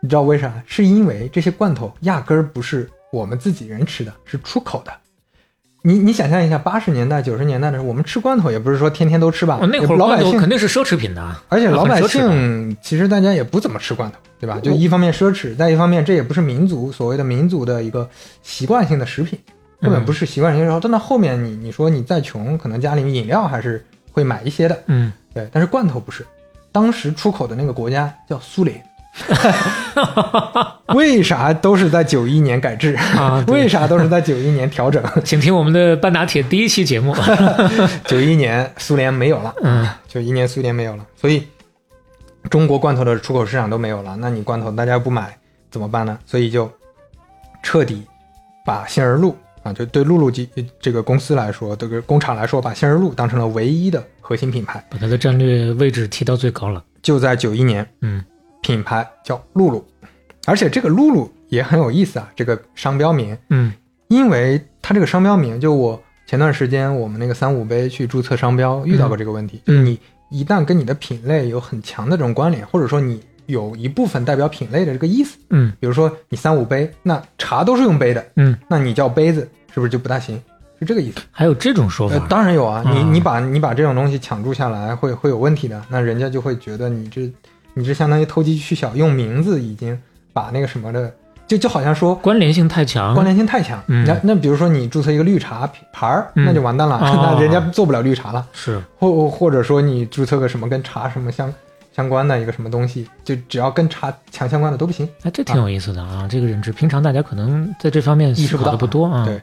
[0.00, 0.50] 你知道为啥？
[0.66, 4.92] 是因为这些罐头压根儿不是我们自己人吃的，是出口的。
[5.84, 14.60] 你你想象一下，八十年代、九十年代的时候，我们吃罐头也不是说天天都吃吧，哦，那会儿老百姓肯定是奢侈品的啊，而且老百姓其实大家也不怎么吃罐头，对吧？
[14.62, 18.08] 就一方面奢侈，再一方面这也不是民族所谓的民族的一个
[18.42, 19.36] 习惯性的食品，
[19.80, 20.64] 根本不是习惯性。
[20.64, 25.48] 然后等到后面你你说你再穷，可能家里面饮料还是会买一些的，嗯，对。
[25.52, 26.24] 但是罐头不是，
[26.70, 28.80] 当时出口的那个国家叫苏联，
[30.94, 32.94] 为啥都是在九一年改制？
[33.16, 35.02] 啊为啥都是在九一年调整？
[35.22, 37.14] 请听我们的半打铁第一期节目。
[38.06, 41.46] 九一年苏联没有了，嗯九一年苏联没有了，所以
[42.50, 45.36] 中国罐头的出口市场都没有了，那你罐头大家不买
[45.70, 46.18] 怎么办呢？
[46.24, 46.70] 所以就
[47.62, 48.02] 彻底
[48.64, 50.48] 把杏仁露啊，就对露露机
[50.80, 54.82] 这个公司来说，这个工厂来说，把杏仁露当成了唯一的核心品牌。
[54.88, 56.82] 把它的战略位置提到最高了。
[57.02, 58.24] 就在九一年，嗯
[58.62, 59.84] 品牌叫露露，
[60.46, 63.74] 而且这个露露也很有意思啊，这个商标名，嗯。
[64.08, 69.98] 因为它这个商标名，就我前段时间我们那个三五杯去注册商标遇到过这个问题，就你
[70.30, 75.72] 一旦跟你的品类有很强的这种关联，或者说你有一部分代表品类的这个意思，嗯。
[75.80, 80.38] 比如说你三五杯，那茶都是用杯的，嗯，那你叫杯子是不是就不大行？
[80.78, 81.20] 是这个意思。
[81.30, 87.32] 还有这种说呃法，，当然有啊，你啊你把你把这种东西抢注下来，会会有问题的，那人家就会觉得你这
[87.74, 89.98] 你这相当于投机取巧，用名字已经
[90.32, 91.12] 把那个什么的，
[91.46, 93.14] 就就好像说关联性太强。
[93.14, 93.82] 关联性太强。
[93.88, 98.46] 嗯那那比如说你注册一个绿茶品牌儿，嗯那就完蛋了， 哦那人家做不了绿茶了。
[98.52, 101.52] 是或或者说你注册个什么跟茶什么相
[101.94, 105.08] 相关的一个什么东西，就只要跟茶强相关的都不行。
[105.22, 106.26] 哎，这挺有意思的啊！
[106.30, 109.24] 这个认知，平常大家可能在这方面意识不到的不多啊。
[109.26, 109.40] 对，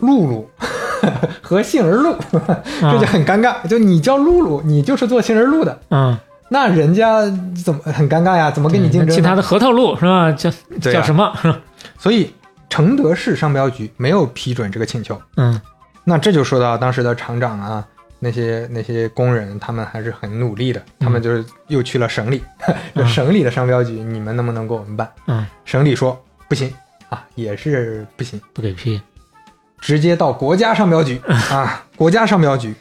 [0.00, 0.50] 露露
[1.40, 2.14] 和杏仁露，
[2.82, 3.66] 这就很尴尬。
[3.66, 6.18] 就你叫露露，你就是做杏仁露的，嗯，
[6.48, 7.20] 那人家
[7.62, 8.50] 怎么很尴尬呀？
[8.50, 10.32] 怎么跟你竞争其他的核桃露是吧？
[10.32, 11.32] 叫啊叫什么？
[11.98, 12.32] 所以
[12.70, 15.20] 承德市商标局没有批准这个请求。
[15.36, 15.60] 嗯
[16.04, 17.84] 那这就说到当时的厂长啊，
[18.18, 22.42] 那些那些工人，他们还是很努力的，他们就是又去了省里，
[22.96, 25.06] 这省里的商标局，你们能不能给我们办？
[25.26, 26.18] 嗯，省里说
[26.48, 26.72] 不行
[27.10, 28.98] 啊，也是不行，不给批。
[29.80, 31.20] 直接到国家商标局
[31.52, 32.74] 啊，国家商标局，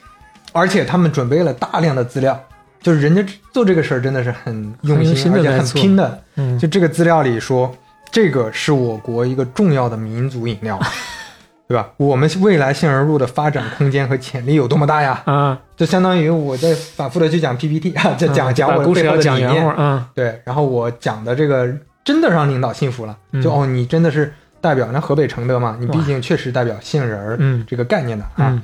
[0.54, 2.42] 而且他们准备了大量的资料，
[2.82, 6.22] 就是人家做这个事儿真的是很用心，而且很拼的。
[6.36, 7.76] 嗯，就这个资料里说，
[8.12, 10.80] 这个是我国一个重要的民族饮料，
[11.68, 11.90] 对吧？
[11.98, 15.22] 我们未来杏仁露的发展空间和潜力有多么大呀？
[15.26, 20.10] 啊，就相当于我在反复的去讲 PPT 啊，在讲嗯讲我背后的理念，啊。
[20.16, 21.68] 对，然后我讲的这个
[22.06, 23.42] 真的让领导信服了，嗯。
[23.42, 27.66] 就哦，你真的是代表那河北承德嘛，你毕竟确实代表杏仁儿嗯。
[27.68, 28.62] 这个概念的啊，嗯。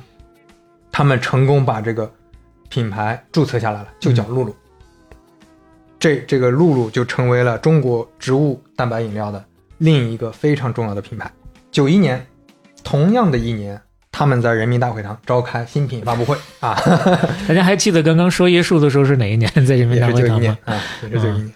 [0.90, 2.10] 他们成功把这个
[2.68, 4.54] 品牌注册下来了，就叫露露。
[5.98, 9.42] 这这个露露就成为了中国植物蛋白饮料的
[9.78, 11.30] 另一个非常重要的品牌。
[11.70, 12.24] 九一年，
[12.82, 13.80] 同样的一年，
[14.12, 16.74] 他们在人民大会堂召开新品发布会啊，
[17.48, 19.50] 大家还记得刚刚说椰树的时候是哪一年？
[19.66, 20.40] 在人民大会堂吗？
[20.40, 21.52] 年啊，也是九一年。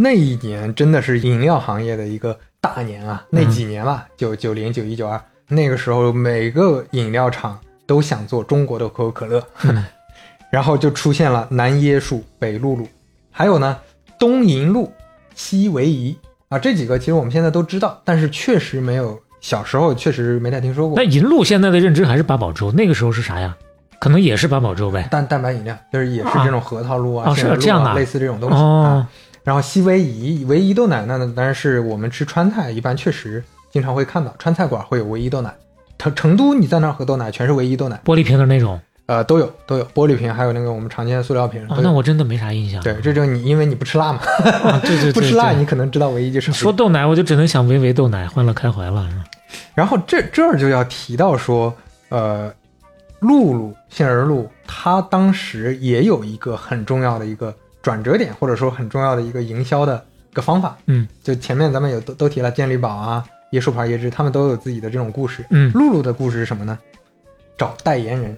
[0.00, 3.26] 那一年真的是饮料行业的一个大年啊！
[3.30, 9.84] 那几年吧，九九零、九一、九二，那个时候每个饮料厂都想做中国的可口可乐，嗯
[10.50, 12.86] 然后就出现了南椰树、北露露，
[13.30, 13.76] 还有呢
[14.18, 14.90] 东银露、
[15.34, 16.16] 西维夷
[16.48, 21.04] 啊，这几个其实我们现在都知道，但是确实没有小时候确实没太听说过那。
[21.04, 23.56] 银鹭现在的认知还是八宝粥，那个时候是啥呀？
[24.00, 25.08] 可能也是八宝粥呗。
[25.10, 29.06] 蛋蛋白饮料就是也是这种核桃露啊、啊杏仁露是这样啊类似这种东西哦，
[29.42, 35.52] 然后西维夷、维夷豆奶，那当然是我们吃川菜一般确实经常会看到，川菜馆会有维怡豆奶。
[35.98, 38.80] 成成都你在那儿喝豆奶全是维怡豆奶，玻璃瓶的那种。
[39.08, 41.66] 呃，都有都有玻璃瓶，还有那个我们常见的塑料瓶。
[41.82, 42.78] 那我真的没啥印象。
[42.82, 44.20] 对，这就是你因为你不吃辣嘛，
[44.62, 49.08] 啊，对对 对，不吃辣你可能知道唯一就是说豆奶，我就只能想维维豆奶，欢乐开怀了。
[49.74, 51.74] 然后这这儿就要提到说，
[52.10, 52.52] 呃，
[53.20, 60.76] 露露杏仁露，它当时也有一个很重要的一个转折点，或者说很重要的一个营销的一个方法。
[60.84, 65.42] 嗯，就前面咱们有都都提了健力宝啊、椰树牌椰汁，他们都有自己的这种故事。
[65.48, 66.78] 嗯，露露的故事是什么呢？
[67.56, 68.36] 找代言人，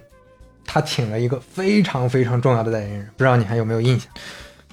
[0.65, 4.07] 他请了一个非常非常重要的代言人，不知道你还有没有印象？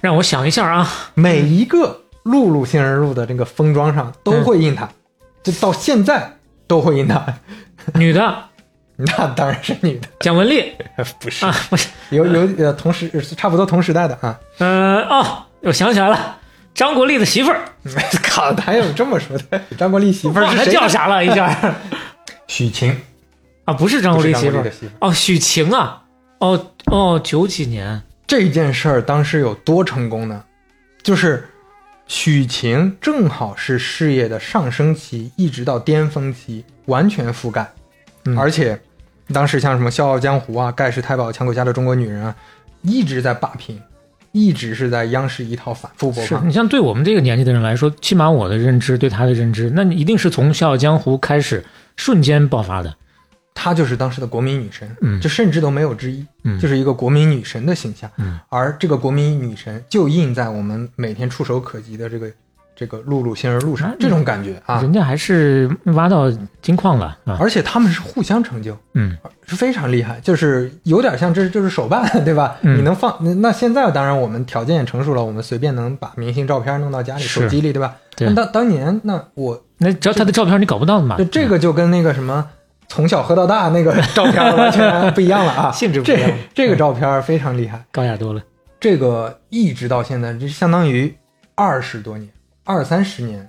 [0.00, 4.88] 让我想一下啊，每一个露露杏仁露的这个封装上都会印他，
[5.42, 7.24] 就到现在都会印他。
[7.94, 8.44] 女的
[8.96, 10.72] 那当然是女的，蒋雯丽
[11.20, 14.38] 不是啊，不是，有有呃同时差不多同时代的啊。
[14.58, 16.36] 呃，哦，我想起来了，
[16.74, 17.60] 张国立的媳妇儿，
[18.22, 19.60] 靠，哪有这么说的？
[19.78, 20.72] 张国立媳妇儿是谁？
[20.72, 21.74] 叫啥了一下
[22.48, 23.00] 许晴，
[23.68, 23.74] 啊？
[23.74, 24.72] 不是张不国立媳妇儿。
[25.00, 26.02] 哦，许晴啊，
[26.38, 30.42] 哦哦，九几年，这件事儿当时有多成功呢？
[31.02, 31.48] 就是
[32.06, 37.70] 许晴正好是事业的上升期，一直到巅峰期完全覆盖，
[38.24, 38.78] 嗯而且
[39.32, 42.34] 当时像什么《笑傲江湖》啊、《盖世太保》、《墙口下的中国女人》啊，
[42.82, 43.80] 一直在霸屏，
[44.32, 46.48] 一直是在央视一套反复播放。
[46.48, 51.64] 你像对我们这个年纪的人来说，起码我的认知对他的认知，那你一定是从《笑傲江湖》开始
[51.96, 52.94] 瞬间爆发的。
[53.60, 55.20] 她就是当时的国民女神，嗯。
[55.20, 56.56] 这甚至都没有之一，嗯。
[56.60, 58.08] 就是一个国民女神的形象。
[58.18, 58.38] 嗯。
[58.48, 62.30] 而这个国民女神就印在我们每天触手可及的这个
[62.76, 66.30] 这个露露杏仁露上啊，这种感觉啊，人家还是挖到
[66.62, 67.36] 金矿了啊。
[67.40, 69.18] 而且他们是互相成就，嗯。
[69.48, 72.56] 是非常厉害，就是有点像这就是手办，对吧？
[72.62, 72.78] 嗯。
[72.78, 77.96] 你能放那那现在当然我们条件也成熟了，我们随便能把明星照片弄到家里手机里，对吧？
[78.14, 78.26] 对。
[78.26, 82.46] 但当当年那我那只要他的照片你搞不到的嘛，就这个就跟那个什么
[82.88, 86.30] 从小喝到大那个 照片完全不一样了啊， 性质不一样。
[86.54, 88.42] 这这个照片非常厉害，高雅多了。
[88.80, 91.14] 这个一直到现在，这相当于
[91.54, 92.28] 二十多年、
[92.64, 93.48] 二三十年，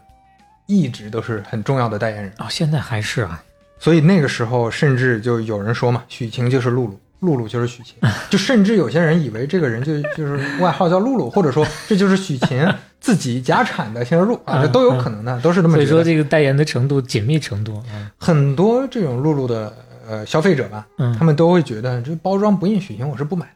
[0.65, 2.31] 一直都是很重要的代言人。
[2.39, 3.41] 哦，现在还是啊，
[3.79, 7.95] 所以那个时候，甚至就有人说嘛，许晴就是露露，露露就是许晴，
[8.29, 12.67] 就甚至有些人以为这个人就就是外号叫露露，或者说这就是许晴
[12.99, 15.85] 自己家产的杏仁露啊，这都有可能的，都是那么所以。
[15.85, 19.73] 说这个代言的程度、紧密程度，嗯很多这种露露的
[20.07, 23.51] 呃消费者吧，嗯他们都会觉得这包装不印许晴，我是不买的，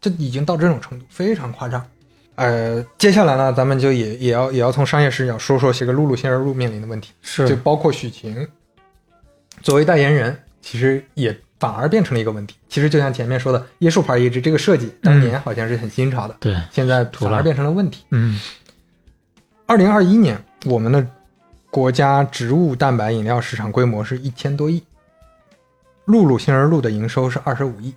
[0.00, 1.84] 这已经到这种程度，非常夸张。
[2.36, 7.12] 呃，接下来呢，咱们就也也要也要从商业视角说说这个露露杏仁露面临的问题。
[7.22, 8.46] 是就包括许晴
[9.62, 12.54] 作为代言人，其实也反而变成了一个问题。
[12.68, 18.04] 其实就像前面说的，椰树牌椰汁这个设计，当年好像是很新潮的，对，现在反而变成了问题。
[18.10, 18.38] 嗯
[19.68, 21.04] 二零二一年，我们的
[21.70, 24.80] 国家植物蛋白饮料市场规模是一千多亿，
[26.04, 27.92] 露露杏仁露的营收是二十五亿，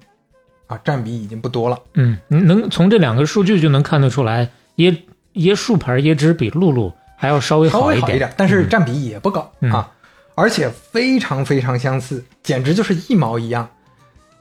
[0.66, 1.80] 啊，占比已经不多了。
[1.94, 4.98] 嗯，你能从这两个数据就能看得出来，椰
[5.36, 9.92] 椰树牌椰汁比露露还要稍微稍微一点，好一点，但是占比也不高、嗯啊，
[10.34, 13.70] 而且非常非常相似，简直就是一毛一样。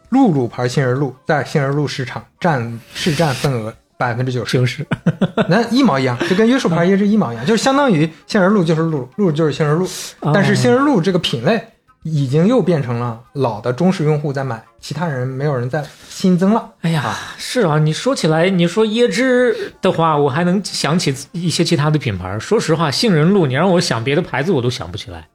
[0.08, 4.86] 露露牌杏仁露在杏仁露市场占市占份额百分之九十，就是
[5.50, 9.86] 那一毛一样，就跟约束牌椰汁一毛一样，就是相当于杏仁露就是露露，就是杏仁露，
[10.32, 11.72] 但是杏仁露这个品类
[12.04, 16.70] 已经又变成了老的忠实用户在买，其他人没有人在新增了。
[16.82, 22.38] 哎呀，是啊，你说起来，你说椰汁的话，我还能想起一些其他的品牌。
[22.38, 25.26] 说实话，杏仁露，你让我想别的牌子，我都想不起来，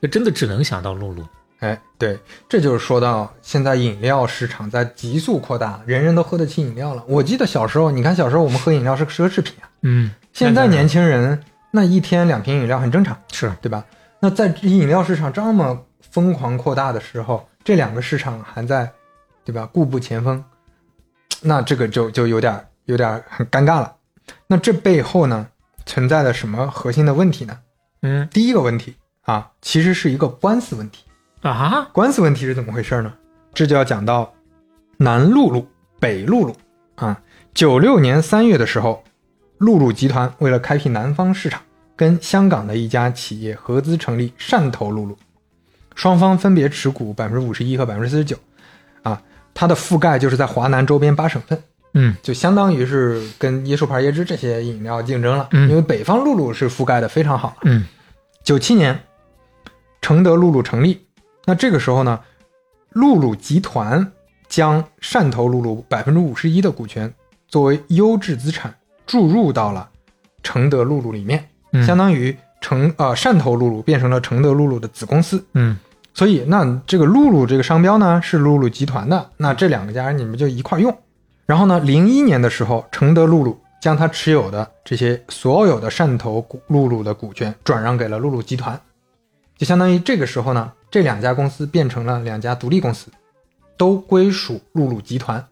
[0.00, 1.24] 就真的只能想到露露。
[1.62, 7.04] 哎，对，这就是说到现在饮料市场在急速扩大，人人都喝得起饮料了。
[7.06, 11.40] 我记得小时候，你看小时候我们喝饮料是奢侈品啊，嗯，现在年轻人
[11.70, 13.84] 那一天两瓶饮料很正常，是对吧？
[14.18, 18.90] 那在饮料市场这么疯狂扩大的时候，这两个市场还在，
[19.44, 19.64] 对吧？
[19.66, 20.44] 固步前锋，
[21.42, 23.94] 那这个就就有点有点很尴尬了。
[24.48, 25.46] 那这背后呢
[25.86, 27.56] 存在的什么核心的问题呢？
[28.02, 31.04] 嗯第一个问题啊，其实是一个官司问题。
[31.42, 33.12] 啊，官司问题是怎么回事呢？
[33.52, 34.32] 这就要讲到
[34.96, 35.66] 南露露、
[35.98, 36.54] 北露露
[36.94, 37.20] 啊。
[37.52, 39.02] 九六年三月的时候，
[39.58, 41.60] 露露集团为了开辟南方市场，
[41.96, 45.18] 跟香港的一家企业合资成立汕头露露，
[45.96, 48.36] 双方分别持股百分之五十一和百分之四十九，
[49.02, 49.20] 啊，
[49.52, 51.60] 它的覆盖就是在华南周边八省份，
[51.94, 57.56] 嗯就相当于是跟椰树牌椰汁这些饮料竞争了，嗯因为北方露露是覆盖的非常好。
[57.64, 57.84] 嗯
[58.44, 58.98] 九七年，
[60.00, 61.04] 承德露露成立。
[61.44, 62.20] 那这个时候呢，
[62.90, 64.12] 露露集团
[64.48, 67.12] 将汕头露露百分之五十一的股权
[67.48, 68.74] 作为优质资产
[69.06, 69.88] 注入到了
[70.42, 75.44] 承德露露里面，嗯，相当于承呃汕头露露变成了承德露露的子公司。
[75.54, 75.76] 嗯
[76.14, 80.94] 所以，那这个露露这个商标呢是露露集团的，那这两个家你们就一块儿用。
[81.46, 88.78] 然后呢，零一年的时候，承德露露将它持有的这些所有的汕头露露的股权转让给了露露集团，
[89.62, 93.12] 就相当于这个时候呢，这两家公司变成了两家独立公司，
[93.76, 95.46] 都归属陆路集团。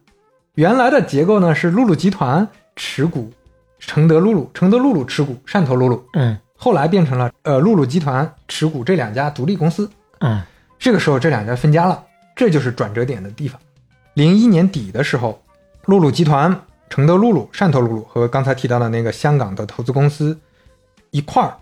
[0.55, 2.45] 原来的结构呢是陆路集团
[2.75, 3.31] 持股
[3.79, 9.89] 承德露露，承德露露持股汕头露露，嗯后来变成了呃陆路集团持股这两家独立公司。
[10.19, 10.41] 嗯
[10.77, 12.03] 这个时候这两家分家了，
[12.35, 13.57] 这就是转折点的地方。
[14.15, 15.41] 零一年底的时候，
[15.85, 16.53] 陆路集团、
[16.89, 20.37] 承德露露、汕头露露和刚才提到的那个香港的投资公司
[21.11, 21.55] 一块儿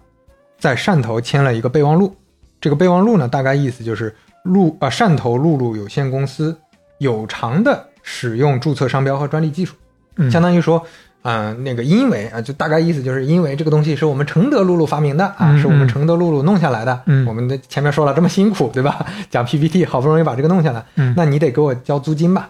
[0.57, 2.15] 在汕头签了一个备忘录。
[2.61, 6.57] 这个备忘录呢，大概意思就是陆啊汕头露露有限公司
[6.97, 9.75] 有偿的使用注册商标和专利技术，
[10.17, 10.85] 嗯，相当于说。
[11.21, 17.03] 嗯、那个因为啊，就大概意思就是因为这个东西是我们承德露露发明的啊，嗯是我们嗯承德露露弄下来的。
[17.07, 19.05] 嗯我们的前面说了这么辛苦，对吧？
[19.29, 22.49] 讲 PPT 好不容易把这个弄下来，嗯那你得给我交租金吧。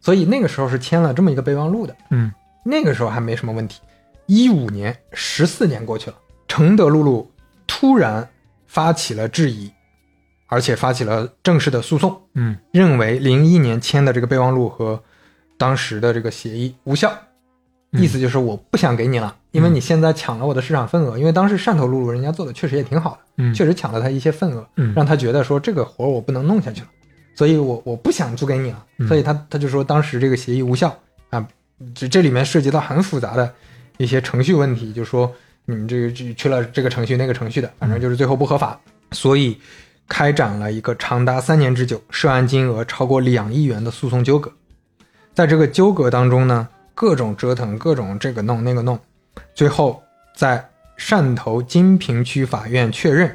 [0.00, 2.32] 所以那个时候是签了这么一个备忘录的，嗯
[2.64, 3.80] 那个时候还没什么问题。
[4.26, 6.16] 一五年，十四年过去了，
[6.48, 7.30] 承德露露
[7.68, 8.28] 突然
[8.72, 9.70] 发起了质疑，
[10.46, 12.56] 而且发起了正式的诉讼，嗯。
[12.72, 14.98] 认为零一年签的这个备忘录和
[15.58, 17.12] 当时的这个协议无效，
[17.90, 18.00] 嗯。
[18.02, 21.18] 意思就是我不想给你了，因为你现在抢了我的市场份额。
[21.18, 23.52] 因为当时汕头露露人家做的确实也挺好的，嗯。
[23.52, 24.94] 确实抢了他一些份额，嗯。
[24.96, 26.88] 让他觉得说这个活儿我不能弄下去了，
[27.34, 29.06] 所以我我不想租给你了，嗯。
[29.06, 30.98] 所以他他就说当时这个协议无效
[31.28, 31.46] 啊，
[31.94, 33.52] 这这里面涉及到很复杂的
[33.98, 35.30] 一些程序问题，就说
[35.64, 38.78] 你们这个这去了这个程序那个程序的，反正就是最后不合法，
[39.12, 39.56] 所以
[40.08, 44.52] 开展了一个长达三年之久、涉案金额超过两亿元的诉讼纠葛。
[45.34, 48.98] 在这个纠葛当中呢，各种折腾，各种这个弄那个弄，
[49.54, 50.02] 最后
[50.36, 53.34] 在汕头金平区法院确认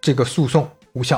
[0.00, 1.16] 这个诉讼无效。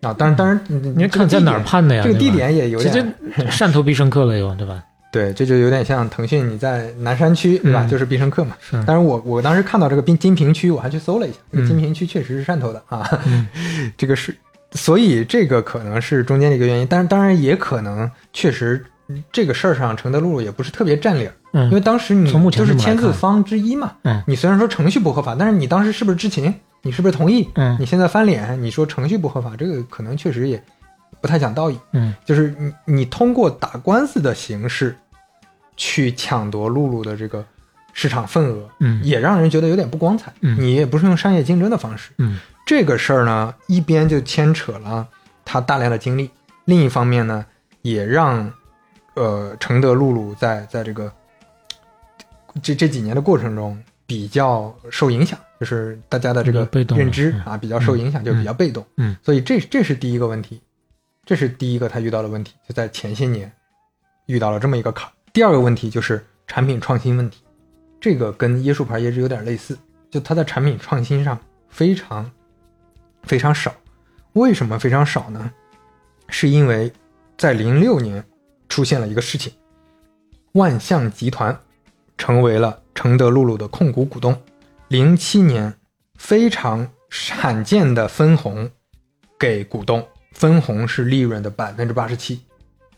[0.00, 2.02] 啊，当然，当然，你你看在哪儿判的呀？
[2.04, 4.84] 这个地点也有这点这 汕头必胜客了又，对吧？
[5.14, 7.84] 对，这就有点像腾讯你在南山区对吧？
[7.86, 8.56] 嗯就是必胜客嘛。
[8.60, 13.08] 是，但是我我当时看到这个金金平区，我还去搜了一下，这个嗯金平区确实是汕头的啊。
[13.26, 13.46] 嗯
[13.96, 14.36] 这个是，
[14.72, 18.84] 所以这个可能是中间的一个原因，但是当然也可能确实
[19.30, 23.92] 这个事儿上承德陆路也不是特别占理儿，嗯，因为当时你就是签字方之一嘛。
[24.02, 26.52] 嗯你虽然说程序不合法，但是你当时是不是知情？
[26.82, 27.48] 你是不是同意？
[27.54, 30.62] 嗯你现在翻脸，你说程序不合法，这个可能确实也
[31.20, 31.78] 不太讲道义。
[31.92, 34.96] 嗯就是你你通过打官司的形式
[35.76, 37.44] 去抢夺露露的这个
[37.92, 39.02] 市场份额，嗯。
[39.02, 40.32] 也让人觉得有点不光彩。
[40.40, 40.60] 嗯。
[40.60, 42.38] 你也不是用商业竞争的方式，嗯。
[42.66, 45.06] 这个事儿呢，一边就牵扯了
[45.44, 46.30] 他大量的精力，
[46.64, 47.44] 另一方面呢，
[47.82, 48.50] 也让
[49.14, 51.12] 呃承德露露在在这个
[52.62, 57.52] 这这几年的过程中比较受影响，就是大家的这个认知嗯。
[57.52, 58.84] 啊比较受影响，就比较被动。
[58.96, 59.14] 嗯。
[59.22, 60.60] 所以这这是第一个问题，
[61.26, 63.52] 这是第一个他遇到的问题，就在前些年
[64.24, 65.12] 遇到了这么一个坎儿。
[65.34, 67.42] 第二个问题就是产品创新问题，
[68.00, 69.76] 这个跟椰树牌椰汁有点类似，
[70.08, 71.36] 就它在产品创新上
[71.68, 72.30] 非常
[73.24, 73.74] 非常少。
[74.34, 75.50] 为什么非常少呢？
[76.28, 76.92] 是因为
[77.36, 78.24] 在零六年
[78.68, 79.52] 出现了一个事情，
[80.52, 81.58] 万象集团
[82.16, 84.40] 成为了承德露露的控股股东。
[84.86, 85.74] 零七年
[86.16, 88.70] 非常罕见的分红
[89.36, 92.40] 给股东，分红是利润的百分之八十七，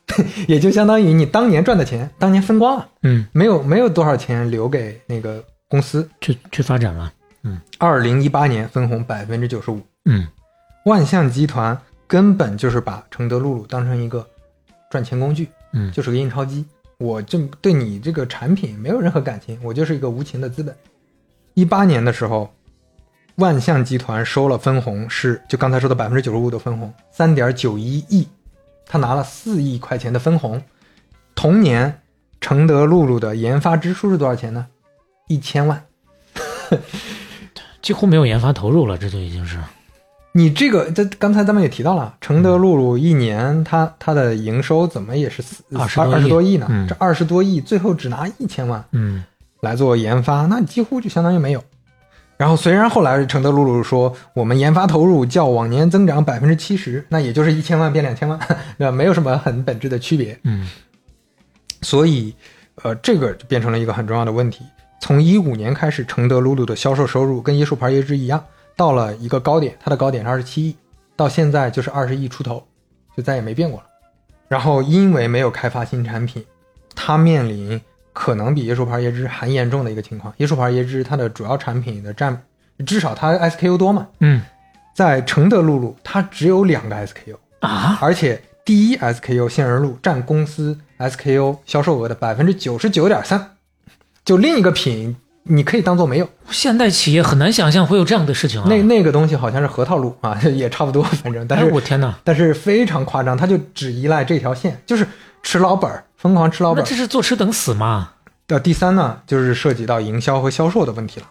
[0.46, 6.08] 也就相当于你当年赚的钱，当年分光了，嗯，没有没有多少钱留给那个公司。
[6.20, 7.12] 去去发展了。
[7.42, 10.26] 嗯二零一八年分红百分之九十五，嗯
[10.84, 14.26] 万象集团根本就是把承德露露当成一个
[14.90, 16.64] 赚钱工具，嗯就是个印钞机。
[16.98, 20.74] 我就对你这个产品没有任何感情，我就是一个无情的资本。
[21.54, 22.50] 一八年的时候，
[23.34, 28.26] 万象集团收了分红是就刚才说的百分之九十五的分红，三点九一亿，
[28.86, 30.62] 他拿了四亿块钱的分红。
[31.34, 32.00] 同年，
[32.40, 34.66] 承德露露的研发支出是多少钱呢？
[35.28, 35.84] 一千万。
[37.82, 39.58] 几乎没有研发投入了，这就已经是
[40.32, 46.66] 你这个，这刚才咱们也提到了，承德露露一年它它的营收怎么也是四20多亿二十多亿呢？
[46.68, 49.24] 嗯这二十多亿最后只拿一千万嗯
[49.60, 51.62] 来做研发，那几乎就相当于没有。
[52.36, 58.38] 然后虽然后来承德露露说我们研发投入较往年增长百分之七十，那也就是一千万变两千万，
[58.76, 58.90] 那？
[58.90, 60.38] 没有什么很本质的区别。
[60.44, 60.68] 嗯
[61.82, 62.34] 所以，
[62.82, 64.64] 呃，这个就变成了一个很重要的问题。
[65.00, 68.42] 从一五年开始，承德露露的销售收入跟椰树牌椰汁一样，
[68.74, 70.76] 到了一个高点，它的高点是二十七亿，
[71.14, 72.66] 到现在就是二十亿出头，
[73.16, 73.86] 就再也没变过了。
[74.48, 76.44] 然后因为没有开发新产品，
[76.94, 77.80] 它面临
[78.18, 80.32] 可能比椰树牌椰汁还严重的一个情况。
[80.38, 82.40] 椰树牌椰汁它的主要产品的占，
[82.86, 84.40] 至少它 SKU 多嘛，嗯。
[84.94, 93.51] 在承德露露它只有两个 SKU，啊，而且第一 SKU 杏仁露占公司 SKU 销售额的百分之九十九点三，
[94.24, 98.66] 就另一个品你可以当做没有，现代企业很难想象会有这样的事情啊。
[98.70, 101.47] 那那个东西好像是核桃露啊， 也差不多，反正。
[101.47, 105.06] 但哎是我天哪，但是非常夸张，它就只依赖这条线，就是
[105.43, 106.82] 吃老本儿，疯狂吃老本。
[106.82, 108.10] 那这是坐吃等死嘛？
[108.47, 111.26] 的第三呢，就是涉及到营销和销售的问题了。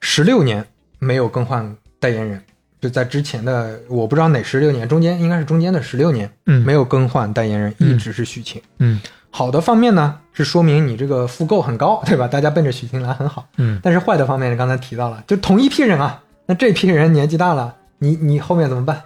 [0.00, 0.64] 十六年
[0.98, 2.42] 没有更换代言人，
[2.80, 8.62] 就在之前的我不知道哪十六年，中间应该是中间的十六年，嗯没有更换代言人，嗯一直是许晴。
[8.78, 9.00] 嗯
[9.32, 12.26] 好的方面呢，是说明你这个复购很高， 对吧？
[12.26, 13.46] 大家奔着许晴来很好。
[13.58, 19.02] 嗯但是坏的方面，刚才提到了，就同一批人啊，那这批人年纪大了，你你后面怎么办，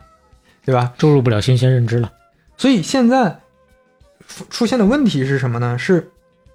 [0.64, 0.92] 对吧？
[0.96, 2.12] 注入不了新鲜认知了。
[2.56, 3.40] 所以现在
[4.28, 5.78] 出出现的问题是什么呢？
[5.78, 6.10] 是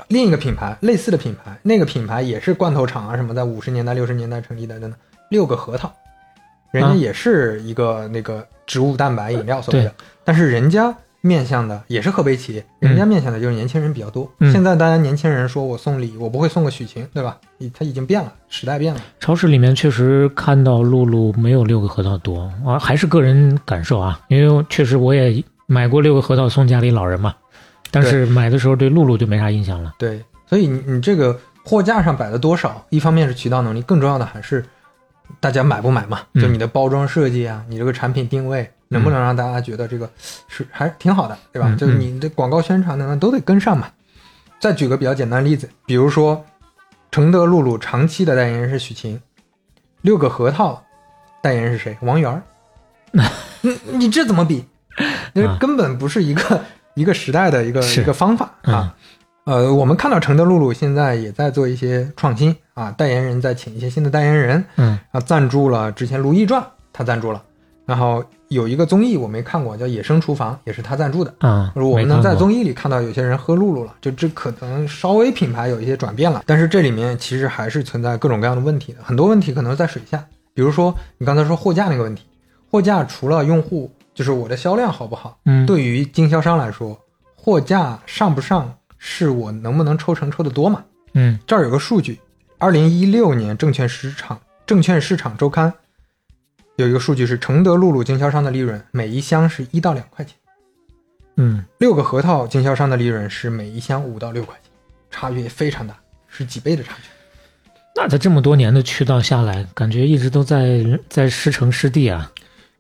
[0.08, 4.96] 另一个品牌，类似的品牌，那个品牌也是罐头厂啊什么，在五十年代、六十年代成立的呢。
[5.30, 5.94] 六个核桃，
[6.72, 9.94] 人家啊也是一个那个植物蛋白饮料所谓的对，
[10.24, 10.92] 但是人家
[11.22, 14.28] 面向的也是河北企业，人家面向的就是年轻人比较多。
[14.40, 17.38] 嗯现在大家年轻人说我送礼，我不会送个许晴，对吧？
[17.60, 19.02] 已它已经变了，时代变了。
[19.20, 27.36] 超市里面确实看到露露没有六个核桃多啊，还是个人感受啊，因为确实我也买过六个核桃送家里老人嘛，
[27.92, 29.96] 但是买的时候对露露就没啥印象了。
[29.98, 34.64] 对，所以你你这个货架上摆了多少，一方面是渠道能力，更重要的还是
[35.40, 36.22] 大家买不买嘛？
[36.34, 40.10] 嗯就你的包装设计啊，你这个产品定位能不能让大家觉得这个
[40.48, 41.68] 是还是挺好的，对吧？
[41.70, 43.88] 嗯就是你的广告宣传等等都得跟上嘛。
[44.60, 46.46] 再举个比较简单的例子，比如说
[47.12, 49.20] 承德露露长期的代言人是许晴，
[50.02, 50.84] 六个核桃
[51.42, 51.98] 代言人是谁？
[52.02, 52.44] 王源儿。
[53.62, 54.66] 你你这怎么比？
[55.34, 56.62] 这啊根本不是一个
[57.00, 58.76] 一个时代的一个一个方法嗯。
[58.76, 58.96] 啊。
[59.46, 65.00] 呃，我们看到承德露露现在也在做一些创新啊，代言人在请一些新的代言人嗯。
[65.12, 66.62] 啊，赞助了之前《如懿传》，
[66.94, 67.42] 他赞助了，
[67.86, 71.34] 然后有一个综艺我没看过，叫《野生厨房》，也是他赞助的。
[71.40, 80.24] 啊，我们能在综艺里看到有些人喝露露了，就这可能稍微品牌有一些转变了，但是这里面其实还是存在各种各样的问题的，很多问题可能在水下，
[80.54, 82.24] 比如说你刚才说货架那个问题，
[82.70, 87.00] 货架除了用户就是我的销量好不好，嗯对于经销商来说，
[87.36, 90.84] 货架上不上是我能不能抽成抽得多嘛？
[91.14, 92.20] 嗯这儿有个数据，
[92.58, 95.74] 二零一六年证券市场证券市场周刊
[96.76, 100.36] 有一个数据是承德露露经销商的利润每一箱是一到两块钱。
[101.38, 104.70] 嗯六个核桃经销商的利润是每一箱五到六块钱，
[105.10, 105.96] 差距也非常大，
[106.28, 107.04] 是几倍的差距。
[107.96, 112.30] 那在这么多年的渠道下来，感觉一直都在在失城失地啊。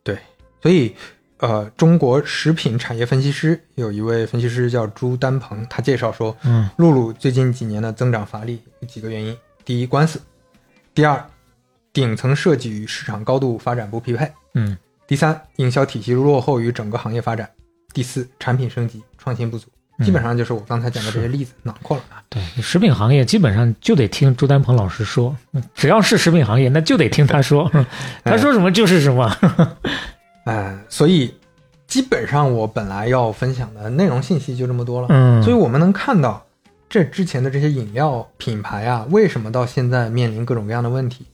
[0.03, 0.17] 对
[0.61, 0.93] 所以，
[1.39, 10.19] 呃，中国食品产业分析师有一位分析师叫朱丹鹏，他介绍说，嗯露露最近几年的增长乏力有几个原因：第一，官司；
[10.93, 11.25] 第二，
[11.93, 17.47] 顶层设计与市场高度发展不匹配；嗯第三，营销体系落后于整个行业发展；
[17.93, 19.67] 第四，产品升级创新不足。
[19.67, 22.23] 嗯基本上就是我刚才讲的这些例子囊括了啊。
[22.29, 27.69] 对，食品行业基本上就得听朱丹鹏老师说，嗯只要是食品行业，那就得听他说，
[28.23, 29.29] 他说什么就是什么。
[29.51, 30.18] 哎，
[30.87, 31.33] 所以
[31.87, 35.07] 基本上我本来要分享的内容信息就这么多了。
[35.09, 36.45] 嗯，所以我们能看到，
[36.87, 41.25] 这之前的这些饮料品牌啊，为什么到现在面临各种各样的问题，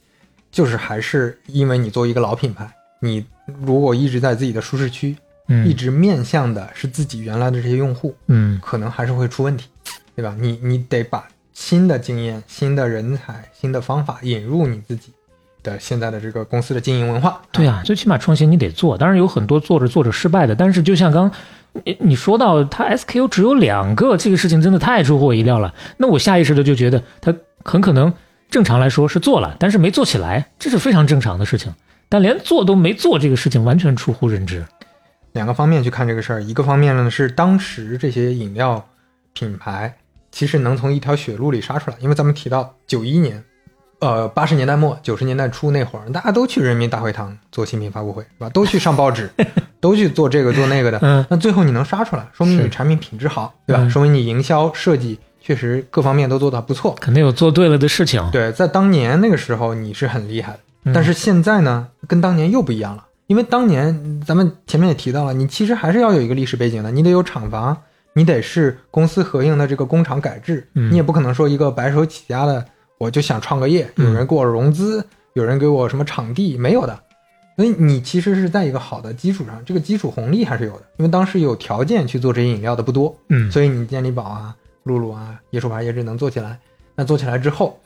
[0.51, 2.69] 就是还是因为你作为一个老品牌，
[2.99, 3.25] 你
[3.61, 5.15] 如果一直在自己的舒适区，
[5.47, 9.67] 嗯一直面向的是自己原来的这些用户，嗯可能还是会出问题，
[10.15, 10.35] 对吧？
[10.39, 15.13] 你你得把新的经验、新的人才、新的方法引入你自己
[15.65, 17.41] 的现在的这个公司的经营文化。
[17.51, 21.29] 对啊，最起码创新你得做，当然有很多做着做着失败的，但是就像刚
[21.83, 25.73] 你你说到它 SKU 只有两个，这个事情真的太出乎我意料了。
[25.97, 28.13] 那我下意识的就觉得它很可能
[28.49, 31.73] 正常来说是做了，但是没做起来，这是非常正常的事情。
[32.07, 34.63] 但连做都没做，这个事情完全出乎认知。
[35.33, 38.87] 两个方面去看这个事儿，一个方面呢是当时这些饮料
[39.33, 39.93] 品牌
[40.31, 43.43] 其实能从一条血路里杀出来，因为咱们提到九一年，
[43.99, 48.49] 呃，八十年代末九十年代初那会儿，大家都去人民大会堂做新品发布会，是吧？
[48.49, 49.29] 都去上报纸，
[49.79, 50.99] 都去做这个做那个的。
[51.01, 53.81] 嗯那最后你能杀出来，说明你产品品质好，对吧？
[53.83, 56.95] 嗯说明你营销设计确实各方面都做得不错。
[56.99, 58.27] 肯定有做对了的事情。
[58.31, 63.05] 对，在当年那个时候你是很厉害的，嗯但是现在呢，跟当年又不一样了。
[63.27, 67.75] 因为当年咱们前面也提到了，你其实还是要有一个历史背景的，你得有厂房，
[68.13, 72.63] 你得是公司合营的这个工厂改制，嗯你也不可能说一个白手起家的，
[72.97, 76.99] 我就想创个业，嗯有人给我融资，有人给我什么场地，没有的。
[77.55, 86.59] 所以你其实是在一个好的基础上，这个基础红利还是有的，因为当时有条件去做这些饮料的不多，嗯，所以你健力宝啊、露露啊、椰树牌椰汁能做起来。
[86.95, 87.79] 那做起来之后，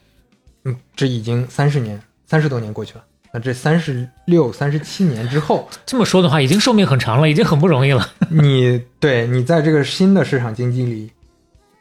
[0.65, 3.03] 嗯，这已经三十年、三十多年过去了。
[3.31, 8.07] 那这三十六、三十七年之后， 这么说的话，已经寿命很长了，已经很不容易了。
[8.29, 11.11] 你对你在这个新的市场经济里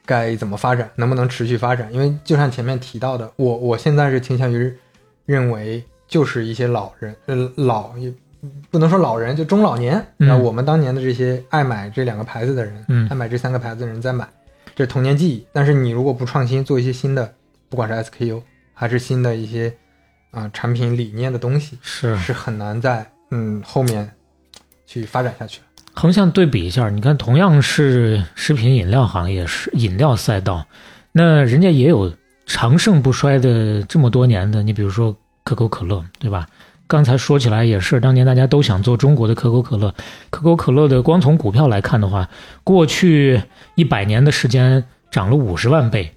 [0.09, 1.93] 该怎么发展，能不能持续发展？
[1.93, 4.75] 因为就像前面提到的，我我现在是倾向于
[5.27, 8.11] 认为，就是一些老人，呃，老也
[8.71, 14.27] 不能说老人，就中老年，嗯那我们当年的这些爱买这两个牌子的人，嗯爱买这三个牌子的人在买，
[14.75, 15.47] 这是童年记忆。
[15.53, 17.35] 但是你如果不创新，做一些新的，
[17.69, 18.41] 不管是 SKU
[18.73, 19.71] 还是新的一些
[20.31, 24.11] 啊、产品理念的东西，是是很难在嗯后面
[24.87, 25.61] 去发展下去。
[25.99, 30.65] 横向对比一下，你看，同样是食品饮料行业，是饮料赛道，
[31.11, 32.15] 那人家也有
[32.47, 36.47] 长盛不衰的这么多年的，你比如说可口可乐，对吧？
[36.87, 39.93] 刚才说起来也是，当年大家都想做中国的可口可乐。
[40.31, 42.29] 可口可乐的光从股票来看的话，
[42.62, 43.43] 过去
[43.75, 46.15] 一百年的时间涨了五十万倍。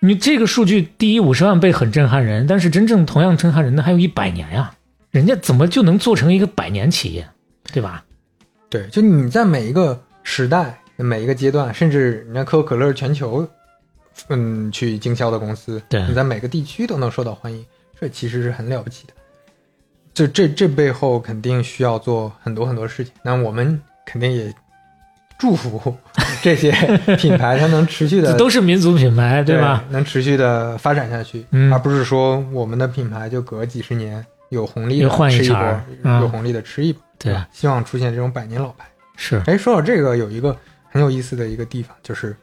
[0.00, 4.72] 你这个数据，第一五十万倍很震撼人，但是真正同样震撼人的还有一百年呀，
[5.12, 7.28] 人家怎么就能做成一个百年企业，
[7.72, 8.02] 对吧？
[8.68, 13.46] 对，就你在每一个时代、每一个阶段，甚至你看可口可乐全球，
[14.28, 17.64] 嗯，去经销的公司，对你在每个地区都能受到欢迎，
[18.00, 19.12] 这其实是很了不起的。
[20.14, 24.52] 就这这背后肯定需要做很多很多事情，那我们肯定也
[25.38, 25.94] 祝福
[26.42, 26.72] 这些
[27.18, 29.84] 品牌它能持续的这 都是民族品牌，对吧？？
[29.90, 35.80] 能持续的发展下去，嗯而不是说我们的品牌就隔几十年有红利的吃一波
[36.20, 37.32] 有红利的吃一波，对。
[37.32, 37.48] 吧？
[37.52, 38.86] 希望出现这种百年老牌。
[39.16, 40.56] 是，哎，说到这个，有一个
[40.90, 42.36] 很有意思的一个地方，就是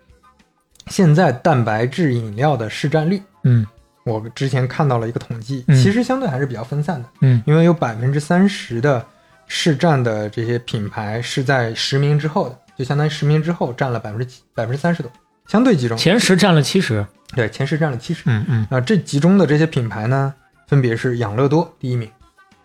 [0.87, 3.65] 现在蛋白质饮料的市占率，嗯。
[4.05, 5.75] 我之前看到了一个统计，嗯。
[5.81, 7.41] 其实相对还是比较分散的，嗯。
[7.45, 9.05] 因为有百分之三十的
[9.47, 15.11] 市占的这些品牌是在实名之后的，就相当于实名之后占了百分之七百分之三十多，
[15.47, 15.97] 相对集中。
[15.97, 17.05] 前十占了七十，
[17.35, 18.23] 对，前十占了七十。
[18.25, 20.33] 嗯嗯，啊，这集中的这些品牌呢，
[20.67, 22.11] 分别是养乐多第一名，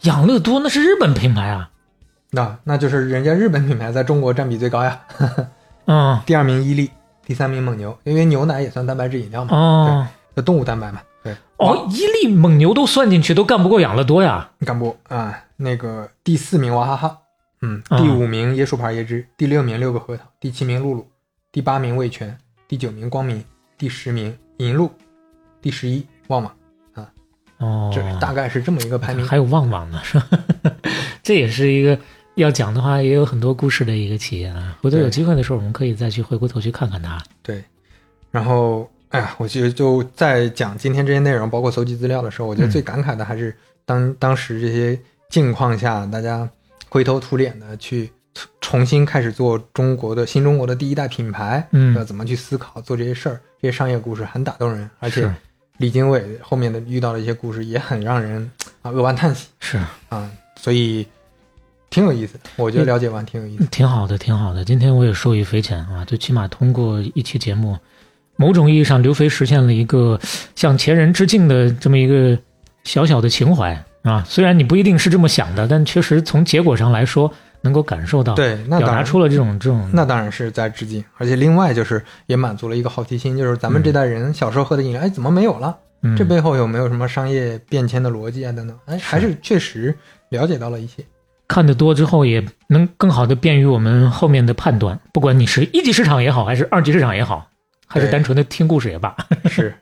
[0.00, 1.70] 养乐多那是日本品牌啊，
[2.30, 5.00] 那那就是人家日本品牌在中国占比最高呀。
[5.86, 6.90] 嗯第二名伊利，
[7.24, 11.34] 第三名蒙牛，因为牛奶也算蛋白质饮料嘛，哦对，动物蛋白嘛，对。
[11.56, 14.50] 哦，伊利、蒙牛都算进去，都干不过养乐多呀。
[14.66, 17.18] 干波啊，那个第四名娃哈哈，
[17.62, 21.06] 嗯，啊第五名椰树牌椰汁，第六名六个核桃，第七名露露，
[21.50, 22.36] 第八名味全，
[22.68, 23.42] 第九名光明，
[23.78, 24.90] 第十名银鹭，
[25.62, 26.54] 第十一旺旺，
[27.58, 29.26] 哦，这大概是这么一个排名。
[29.26, 30.28] 还有旺旺呢，是吧？
[31.24, 31.98] 这也是一个
[32.38, 34.78] 要讲的话，也有很多故事的一个企业啊。
[34.80, 37.22] 回头有机会的时候，我们可以再去回过头去看看它。
[37.42, 37.62] 对，
[38.30, 42.70] 然后哎呀，我觉得就在讲今天这些内容，包括搜集资料的时候，我觉得嗯。
[42.70, 44.98] 最感慨的还是当当时这些
[45.30, 46.48] 境况下，大家
[46.88, 48.10] 灰头土脸的去
[48.60, 51.96] 重新开始做中国的新中国的第一代品牌，嗯。
[51.96, 55.28] 要怎么去思考做这些事儿，这些商业故事很打动人，而且
[55.78, 58.48] 李经纬后面的遇到的一些故事也很让人
[58.82, 59.48] 啊扼腕叹息。
[59.60, 59.78] 是，
[60.08, 61.06] 啊，所以
[61.90, 63.64] 挺有意思的，我觉得了解完挺有意思。
[63.66, 64.64] 挺好的，挺好的。
[64.64, 67.76] 今天我也受益匪浅啊，最起码通过一期节目，
[68.36, 70.20] 某种意义上，刘飞实现了一个
[70.54, 72.38] 向前人致敬的这么一个
[72.84, 74.22] 小小的情怀啊。
[74.28, 77.32] 虽然你不一定是这么想的，但确实从结果上来说，
[77.62, 85.76] 能够感受到，对，那表达出了这种这种，那当然是在致敬，而且另外就是也满足了一个好奇心，就是咱们这代人小时候喝的饮料，哎，怎么没有了？
[86.02, 88.52] 嗯这背后有没有什么商业变迁的逻辑啊？
[88.52, 89.92] 等等，哎，还是确实
[90.28, 91.04] 了解到了一些。
[91.48, 95.00] 看得多之后，也能更好的便于我们后面的判断。
[95.12, 97.48] 不管你是一级市场也好，还是二级市场也好，
[97.86, 99.16] 还是单纯的听故事也罢。
[99.50, 99.74] 是，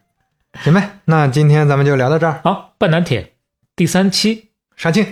[0.62, 3.32] 行呗，那今天咱们就聊到这儿，好，半南铁
[3.74, 5.04] 第三期杀青。